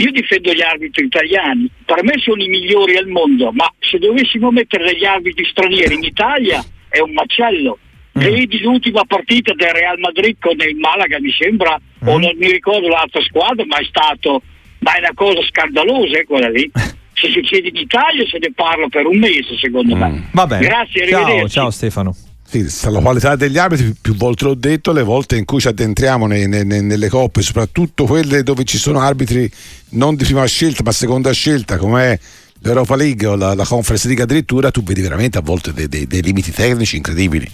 io 0.00 0.10
difendo 0.12 0.52
gli 0.52 0.62
arbitri 0.62 1.06
italiani, 1.06 1.68
per 1.84 2.04
me 2.04 2.14
sono 2.18 2.40
i 2.40 2.48
migliori 2.48 2.96
al 2.96 3.08
mondo, 3.08 3.50
ma 3.50 3.72
se 3.80 3.98
dovessimo 3.98 4.50
mettere 4.50 4.92
degli 4.92 5.04
arbitri 5.04 5.44
stranieri 5.46 5.94
in 5.94 6.04
Italia 6.04 6.64
è 6.88 7.00
un 7.00 7.12
macello. 7.12 7.78
Vedi 8.12 8.60
l'ultima 8.60 9.04
partita 9.04 9.54
del 9.54 9.70
Real 9.70 9.98
Madrid 9.98 10.36
con 10.40 10.56
il 10.58 10.76
Malaga, 10.76 11.20
mi 11.20 11.32
sembra, 11.32 11.80
o 12.04 12.18
non 12.18 12.32
mi 12.36 12.50
ricordo 12.50 12.88
l'altra 12.88 13.22
squadra, 13.22 13.64
ma 13.66 13.76
è 13.78 13.84
stato, 13.84 14.42
ma 14.80 14.94
è 14.94 14.98
una 14.98 15.14
cosa 15.14 15.40
scandalosa 15.42 16.18
eh, 16.18 16.24
quella 16.24 16.48
lì. 16.48 16.70
Se 17.12 17.30
succede 17.30 17.68
in 17.68 17.76
Italia 17.76 18.24
se 18.26 18.38
ne 18.38 18.52
parla 18.54 18.86
per 18.88 19.06
un 19.06 19.18
mese, 19.18 19.56
secondo 19.60 19.94
me. 19.94 20.28
Va 20.32 20.46
bene. 20.46 20.66
Grazie, 20.66 21.08
ciao, 21.08 21.48
ciao 21.48 21.70
Stefano. 21.70 22.14
Sì, 22.50 22.66
la 22.90 23.00
qualità 23.00 23.36
degli 23.36 23.58
arbitri, 23.58 23.94
più 24.00 24.14
volte 24.16 24.44
l'ho 24.44 24.54
detto, 24.54 24.92
le 24.92 25.02
volte 25.02 25.36
in 25.36 25.44
cui 25.44 25.60
ci 25.60 25.68
addentriamo 25.68 26.26
nei- 26.26 26.48
nei- 26.48 26.64
nei- 26.64 26.82
nelle 26.82 27.08
coppe, 27.10 27.42
soprattutto 27.42 28.04
quelle 28.06 28.42
dove 28.42 28.64
ci 28.64 28.78
sono 28.78 29.00
arbitri 29.00 29.50
non 29.90 30.14
di 30.16 30.24
prima 30.24 30.46
scelta 30.46 30.82
ma 30.82 30.92
seconda 30.92 31.30
scelta, 31.32 31.76
come 31.76 32.18
l'Europa 32.60 32.96
League 32.96 33.26
o 33.26 33.36
la, 33.36 33.54
la 33.54 33.66
Conference 33.66 34.06
League 34.06 34.24
addirittura, 34.24 34.70
tu 34.70 34.82
vedi 34.82 35.02
veramente 35.02 35.36
a 35.36 35.42
volte 35.42 35.74
dei, 35.74 35.88
dei- 35.88 36.06
dei 36.06 36.22
limiti 36.22 36.50
tecnici 36.50 36.96
incredibili. 36.96 37.46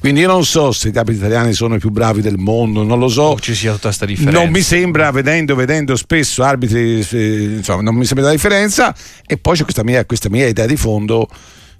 Quindi 0.00 0.20
io 0.20 0.28
non 0.28 0.44
so 0.44 0.70
se 0.72 0.88
i 0.88 0.92
arbitri 0.94 1.16
italiani 1.18 1.52
sono 1.52 1.74
i 1.74 1.78
più 1.78 1.90
bravi 1.90 2.22
del 2.22 2.38
mondo, 2.38 2.84
non 2.84 2.98
lo 3.00 3.08
so. 3.08 3.22
O 3.22 3.40
ci 3.40 3.54
sia 3.54 3.72
tutta 3.72 3.88
questa 3.88 4.06
differenza. 4.06 4.38
Non 4.40 4.48
mi 4.50 4.62
sembra, 4.62 5.10
vedendo, 5.10 5.56
vedendo 5.56 5.94
spesso 5.96 6.42
arbitri, 6.44 7.04
eh, 7.10 7.54
insomma, 7.56 7.82
non 7.82 7.96
mi 7.96 8.04
sembra 8.04 8.26
la 8.26 8.32
differenza. 8.32 8.94
E 9.26 9.36
poi 9.38 9.56
c'è 9.56 9.64
questa 9.64 9.82
mia, 9.84 10.04
questa 10.06 10.30
mia 10.30 10.46
idea 10.46 10.66
di 10.66 10.76
fondo 10.76 11.28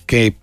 che 0.04 0.34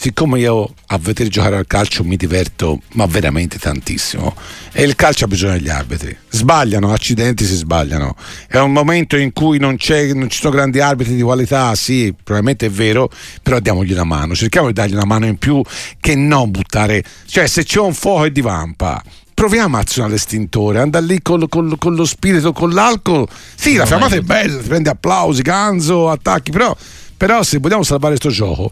siccome 0.00 0.38
io 0.38 0.72
a 0.86 0.96
vedere 0.96 1.28
giocare 1.28 1.58
al 1.58 1.66
calcio 1.66 2.04
mi 2.04 2.16
diverto, 2.16 2.80
ma 2.94 3.04
veramente 3.04 3.58
tantissimo, 3.58 4.34
e 4.72 4.82
il 4.82 4.96
calcio 4.96 5.26
ha 5.26 5.28
bisogno 5.28 5.52
degli 5.52 5.68
arbitri. 5.68 6.16
Sbagliano, 6.30 6.90
accidenti 6.90 7.44
si 7.44 7.54
sbagliano. 7.54 8.16
È 8.48 8.56
un 8.56 8.72
momento 8.72 9.18
in 9.18 9.34
cui 9.34 9.58
non, 9.58 9.76
non, 10.14 10.30
ci 10.30 10.40
sono 10.40 10.54
grandi 10.54 10.80
arbitri 10.80 11.14
di 11.14 11.20
qualità, 11.20 11.74
sì, 11.74 12.14
probabilmente 12.14 12.64
è 12.64 12.70
vero, 12.70 13.10
però 13.42 13.60
diamogli 13.60 13.92
una 13.92 14.04
mano, 14.04 14.34
cerchiamo 14.34 14.68
di 14.68 14.72
dargli 14.72 14.94
una 14.94 15.04
mano 15.04 15.26
in 15.26 15.36
più 15.36 15.60
che 16.00 16.14
non 16.14 16.50
buttare, 16.50 17.04
cioè 17.26 17.46
se 17.46 17.64
c'è 17.64 17.80
un 17.80 17.92
fuoco 17.92 18.24
e 18.24 18.32
divampa 18.32 19.02
proviamo 19.34 19.76
a 19.76 19.80
azionare 19.80 20.14
l'estintore, 20.14 20.80
andare 20.80 21.04
lì 21.04 21.20
con, 21.20 21.46
con, 21.48 21.76
con, 21.78 21.94
lo 21.94 22.04
spirito, 22.04 22.52
con 22.52 22.70
l'alcol. 22.70 23.26
Sì, 23.54 23.74
la 23.74 23.86
fiammata 23.86 24.14
è 24.14 24.20
bella, 24.20 24.60
ti 24.60 24.68
prende 24.68 24.90
applausi, 24.90 25.40
ganzo, 25.40 26.10
attacchi, 26.10 26.50
però, 26.50 26.76
però 27.16 27.42
se 27.42 27.56
vogliamo 27.56 27.82
salvare 27.82 28.18
questo 28.18 28.34
gioco, 28.34 28.70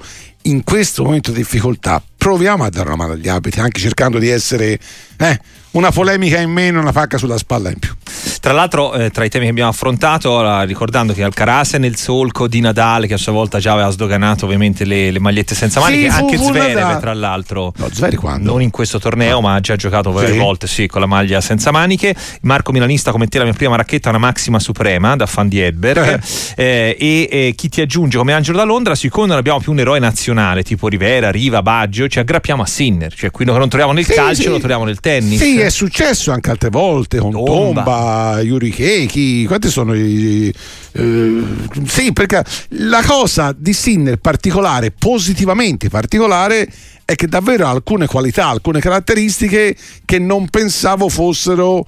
in 0.49 0.65
questo 0.65 1.05
momento 1.05 1.31
di 1.31 1.39
difficoltà 1.39 2.03
proviamo 2.17 2.65
a 2.65 2.71
dare 2.71 2.89
una 2.89 2.97
mano 2.97 3.13
agli 3.13 3.29
abiti, 3.29 3.61
anche 3.61 3.81
cercando 3.81 4.19
di 4.19 4.29
essere 4.29 4.79
eh, 5.19 5.41
una 5.73 5.91
polemica 5.91 6.41
in 6.41 6.51
meno, 6.51 6.81
una 6.81 6.93
pacca 6.93 7.19
sulla 7.19 7.39
spalla 7.39 7.69
in 7.71 7.79
più. 7.79 7.95
Tra 8.41 8.53
l'altro, 8.53 8.95
eh, 8.95 9.11
tra 9.11 9.25
i 9.25 9.29
temi 9.29 9.45
che 9.45 9.51
abbiamo 9.51 9.71
affrontato, 9.71 10.65
ricordando 10.65 11.13
che 11.13 11.23
Alcaraz 11.23 11.75
è 11.75 11.79
nel 11.79 11.97
solco 11.97 12.49
di 12.49 12.61
Nadal, 12.61 13.07
che 13.07 13.15
a 13.15 13.19
sua 13.19 13.33
volta 13.33 13.59
già 13.59 13.73
aveva 13.73 13.91
sdoganato 13.91 14.47
ovviamente 14.47 14.85
le, 14.85 15.11
le 15.11 15.19
magliette 15.19 15.55
senza 15.55 15.81
maniche, 15.81 16.11
Sì, 16.11 16.17
anche 16.19 16.37
fu 16.37 16.45
Zverev, 16.49 16.99
tra 17.01 17.13
l'altro. 17.15 17.73
No, 17.77 17.89
Zverev 17.93 18.19
quando? 18.19 18.53
Non 18.53 18.63
in 18.63 18.71
questo 18.71 18.99
torneo, 18.99 19.41
ma 19.41 19.55
ha 19.55 19.61
già 19.61 19.77
giocato 19.77 20.11
varie 20.11 20.33
Sì. 20.33 20.39
volte 20.39 20.67
sì, 20.67 20.87
con 20.87 21.01
la 21.01 21.07
maglia 21.07 21.41
senza 21.41 21.71
maniche. 21.71 22.15
Marco 22.43 22.73
Milanista 22.73 23.11
come 23.11 23.27
te 23.27 23.39
la 23.39 23.45
mia 23.45 23.53
prima 23.53 23.77
racchetta 23.77 24.09
una 24.09 24.19
Maxima 24.19 24.59
Suprema 24.59 25.15
da 25.15 25.27
fan 25.27 25.49
di 25.49 25.61
Edberg. 25.61 26.21
Eh, 26.57 26.97
e 26.99 27.29
eh, 27.31 27.55
chi 27.55 27.69
ti 27.69 27.81
aggiunge 27.81 28.19
come 28.19 28.33
Angelo 28.33 28.57
da 28.57 28.65
Londra, 28.65 28.95
siccome 28.95 29.27
non 29.29 29.37
abbiamo 29.37 29.61
più 29.61 29.73
un 29.73 29.79
eroe 29.81 29.99
nazionale 29.99 30.38
tipo 30.63 30.89
Rivera, 30.89 31.31
Riva, 31.31 31.63
Baggio, 31.63 32.09
ci 32.09 32.19
aggrappiamo 32.19 32.63
a 32.63 32.67
Sinner. 32.67 33.13
Cioè 33.13 33.31
quello 33.31 33.53
che 33.53 33.59
non 33.59 33.69
troviamo 33.69 33.93
nel 33.93 34.05
Sì, 34.05 34.15
calcio 34.15 34.43
sì. 34.43 34.49
lo 34.49 34.59
troviamo 34.59 34.85
nel 34.85 35.01
tennis. 35.01 35.41
Sì, 35.41 35.59
è 35.59 35.71
successo 35.71 36.31
anche 36.33 36.51
altre 36.51 36.71
volte 36.71 37.19
con 37.19 37.33
Tomba. 37.33 37.83
Tomba, 37.83 38.41
Yuri 38.43 38.71
Keiki, 38.71 39.45
quanti 39.47 39.69
sono 39.69 39.95
i... 39.95 40.53
eh, 40.93 41.43
sì, 41.87 42.13
perché 42.13 42.45
la 42.71 43.03
cosa 43.05 43.55
di 43.57 43.73
Sinner 43.73 44.17
particolare, 44.17 44.91
positivamente 44.91 45.89
particolare, 45.89 46.69
è 47.05 47.15
che 47.15 47.27
davvero 47.27 47.67
ha 47.67 47.71
alcune 47.71 48.07
qualità, 48.07 48.49
alcune 48.49 48.81
caratteristiche 48.81 49.77
che 50.05 50.19
non 50.19 50.49
pensavo 50.49 51.09
fossero 51.09 51.85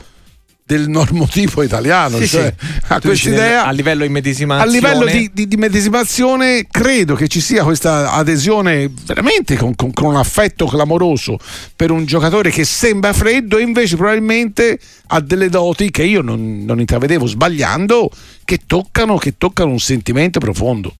del 0.70 0.88
normotipo 0.88 1.62
italiano. 1.62 2.18
Sì, 2.18 2.28
cioè, 2.28 2.54
sì. 2.56 2.66
ha 2.92 3.00
Tu 3.00 3.10
dici 3.10 3.28
questa 3.28 3.44
idea 3.44 3.60
nel- 3.62 3.68
a 3.68 3.70
livello 3.72 4.04
a 4.04 4.64
livello 4.66 5.04
di, 5.06 5.30
di, 5.32 5.48
di 5.48 5.56
medesimazione 5.56 6.66
credo 6.70 7.16
che 7.16 7.26
ci 7.26 7.40
sia 7.40 7.64
questa 7.64 8.12
adesione 8.12 8.88
veramente 9.04 9.56
con, 9.56 9.74
con- 9.74 9.92
con 9.92 10.10
un 10.10 10.16
affetto 10.16 10.66
clamoroso 10.66 11.38
per 11.74 11.90
un 11.90 12.04
giocatore 12.04 12.50
che 12.50 12.64
sembra 12.64 13.12
freddo 13.12 13.58
e 13.58 13.62
invece 13.62 13.96
probabilmente 13.96 14.78
ha 15.08 15.20
delle 15.20 15.48
doti 15.48 15.90
che 15.90 16.04
io 16.04 16.22
non, 16.22 16.64
non 16.64 16.78
intravedevo 16.78 17.26
sbagliando 17.26 18.08
che 18.44 18.60
toccano, 18.64 19.16
che 19.16 19.34
toccano 19.38 19.70
un 19.72 19.80
sentimento 19.80 20.38
profondo. 20.38 20.94